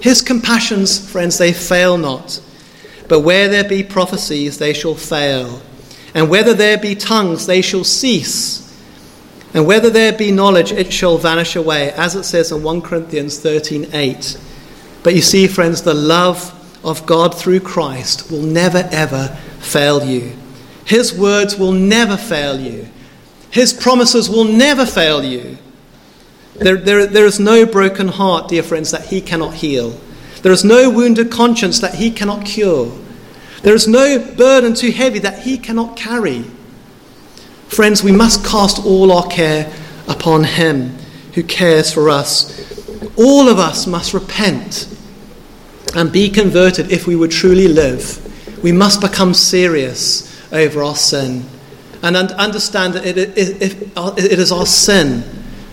His 0.00 0.20
compassions, 0.20 1.08
friends, 1.08 1.38
they 1.38 1.52
fail 1.52 1.96
not. 1.96 2.42
But 3.06 3.20
where 3.20 3.48
there 3.48 3.62
be 3.62 3.84
prophecies, 3.84 4.58
they 4.58 4.72
shall 4.72 4.96
fail. 4.96 5.62
And 6.14 6.28
whether 6.28 6.52
there 6.52 6.78
be 6.78 6.96
tongues, 6.96 7.46
they 7.46 7.62
shall 7.62 7.84
cease. 7.84 8.63
And 9.54 9.66
whether 9.66 9.88
there 9.88 10.12
be 10.12 10.30
knowledge, 10.30 10.72
it 10.72 10.92
shall 10.92 11.16
vanish 11.16 11.56
away, 11.56 11.92
as 11.92 12.14
it 12.16 12.24
says 12.24 12.52
in 12.52 12.62
1 12.62 12.82
Corinthians 12.82 13.38
13 13.38 13.88
8. 13.92 14.38
But 15.02 15.14
you 15.14 15.22
see, 15.22 15.46
friends, 15.46 15.82
the 15.82 15.94
love 15.94 16.50
of 16.84 17.06
God 17.06 17.34
through 17.34 17.60
Christ 17.60 18.30
will 18.30 18.42
never, 18.42 18.88
ever 18.90 19.28
fail 19.60 20.04
you. 20.04 20.36
His 20.84 21.16
words 21.16 21.56
will 21.56 21.72
never 21.72 22.16
fail 22.16 22.60
you. 22.60 22.88
His 23.50 23.72
promises 23.72 24.28
will 24.28 24.44
never 24.44 24.84
fail 24.84 25.24
you. 25.24 25.56
There, 26.56 26.76
there, 26.76 27.06
there 27.06 27.26
is 27.26 27.40
no 27.40 27.64
broken 27.64 28.08
heart, 28.08 28.48
dear 28.48 28.62
friends, 28.62 28.90
that 28.90 29.06
He 29.06 29.20
cannot 29.20 29.54
heal. 29.54 29.98
There 30.44 30.52
is 30.52 30.62
no 30.62 30.90
wounded 30.90 31.30
conscience 31.30 31.80
that 31.80 31.94
he 31.94 32.10
cannot 32.10 32.44
cure. 32.44 32.92
There 33.62 33.74
is 33.74 33.88
no 33.88 34.18
burden 34.18 34.74
too 34.74 34.90
heavy 34.90 35.18
that 35.20 35.38
he 35.38 35.56
cannot 35.56 35.96
carry. 35.96 36.44
Friends, 37.68 38.02
we 38.02 38.12
must 38.12 38.44
cast 38.44 38.84
all 38.84 39.12
our 39.12 39.26
care 39.26 39.72
upon 40.08 40.44
him 40.44 40.96
who 41.34 41.42
cares 41.42 41.92
for 41.92 42.08
us. 42.08 42.52
All 43.16 43.48
of 43.48 43.58
us 43.58 43.86
must 43.86 44.14
repent 44.14 44.88
and 45.94 46.12
be 46.12 46.28
converted 46.30 46.92
if 46.92 47.06
we 47.06 47.16
would 47.16 47.30
truly 47.30 47.68
live. 47.68 48.20
We 48.62 48.72
must 48.72 49.00
become 49.00 49.34
serious 49.34 50.30
over 50.52 50.82
our 50.82 50.96
sin 50.96 51.44
and 52.02 52.16
understand 52.16 52.94
that 52.94 53.06
it 53.06 53.18
is 53.38 54.52
our 54.52 54.66
sin 54.66 55.24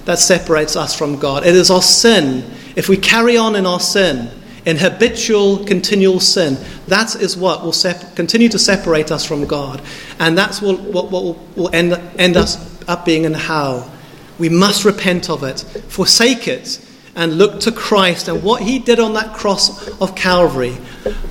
that 0.06 0.18
separates 0.18 0.76
us 0.76 0.96
from 0.96 1.18
God. 1.20 1.46
It 1.46 1.56
is 1.56 1.70
our 1.70 1.82
sin. 1.82 2.50
If 2.76 2.90
we 2.90 2.98
carry 2.98 3.38
on 3.38 3.56
in 3.56 3.66
our 3.66 3.80
sin, 3.80 4.32
in 4.66 4.78
habitual, 4.78 5.66
continual 5.66 6.20
sin. 6.20 6.58
That 6.88 7.16
is 7.16 7.36
what 7.36 7.64
will 7.64 7.74
sep- 7.74 8.16
continue 8.16 8.50
to 8.50 8.60
separate 8.60 9.12
us 9.12 9.26
from 9.26 9.46
God. 9.46 9.82
And 10.20 10.38
that's 10.38 10.62
what, 10.62 10.80
what, 10.82 11.12
what 11.12 11.24
will, 11.24 11.48
will 11.56 11.76
end, 11.76 11.94
end 12.18 12.38
us 12.38 12.58
up 12.88 13.06
being 13.06 13.26
in 13.26 13.34
hell. 13.34 13.92
We 14.38 14.50
must 14.50 14.86
repent 14.86 15.30
of 15.30 15.44
it, 15.44 15.60
forsake 15.88 16.48
it, 16.48 16.86
and 17.16 17.38
look 17.38 17.60
to 17.62 17.72
Christ 17.72 18.28
and 18.28 18.44
what 18.44 18.62
He 18.62 18.80
did 18.80 19.00
on 19.00 19.14
that 19.14 19.36
cross 19.36 19.88
of 20.00 20.16
Calvary. 20.16 20.78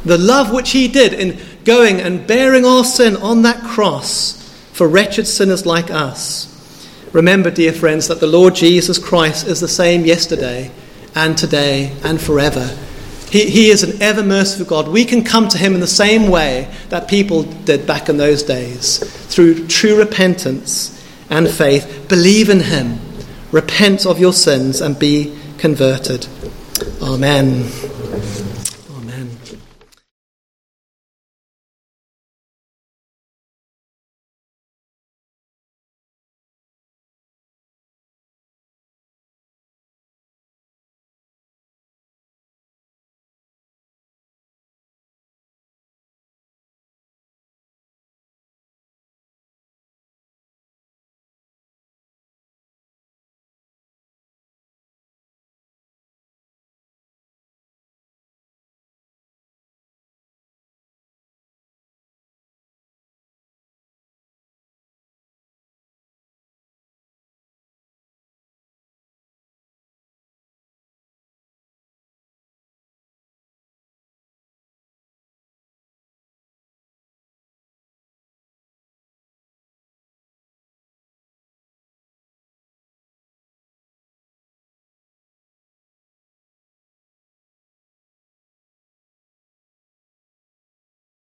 The 0.05 0.19
love 0.19 0.53
which 0.53 0.71
He 0.71 0.89
did 0.89 1.13
in 1.15 1.39
going 1.65 2.01
and 2.01 2.27
bearing 2.27 2.65
our 2.65 2.85
sin 2.85 3.17
on 3.17 3.43
that 3.43 3.63
cross 3.63 4.37
for 4.73 4.89
wretched 4.89 5.27
sinners 5.27 5.67
like 5.67 5.91
us. 5.91 6.47
Remember, 7.13 7.51
dear 7.51 7.73
friends, 7.73 8.09
that 8.09 8.21
the 8.21 8.27
Lord 8.27 8.55
Jesus 8.55 8.99
Christ 8.99 9.47
is 9.47 9.61
the 9.61 9.69
same 9.69 10.05
yesterday 10.05 10.71
and 11.15 11.37
today 11.37 11.97
and 12.05 12.21
forever. 12.21 12.77
He, 13.31 13.49
he 13.49 13.71
is 13.71 13.83
an 13.83 14.03
ever 14.03 14.23
merciful 14.23 14.67
God. 14.67 14.89
We 14.89 15.05
can 15.05 15.23
come 15.23 15.49
to 15.49 15.59
Him 15.59 15.75
in 15.75 15.81
the 15.81 15.87
same 15.87 16.29
way 16.29 16.73
that 16.89 17.09
people 17.09 17.45
did 17.45 17.87
back 17.87 18.09
in 18.09 18.17
those 18.17 18.43
days 18.43 18.99
through 19.33 19.69
true 19.69 19.97
repentance 19.97 20.97
and 21.31 21.49
faith. 21.49 22.07
Believe 22.09 22.49
in 22.49 22.61
Him, 22.61 22.99
repent 23.53 24.05
of 24.05 24.19
your 24.19 24.33
sins, 24.33 24.81
and 24.81 24.99
be 24.99 25.37
converted. 25.59 26.27
Amen. 27.03 27.71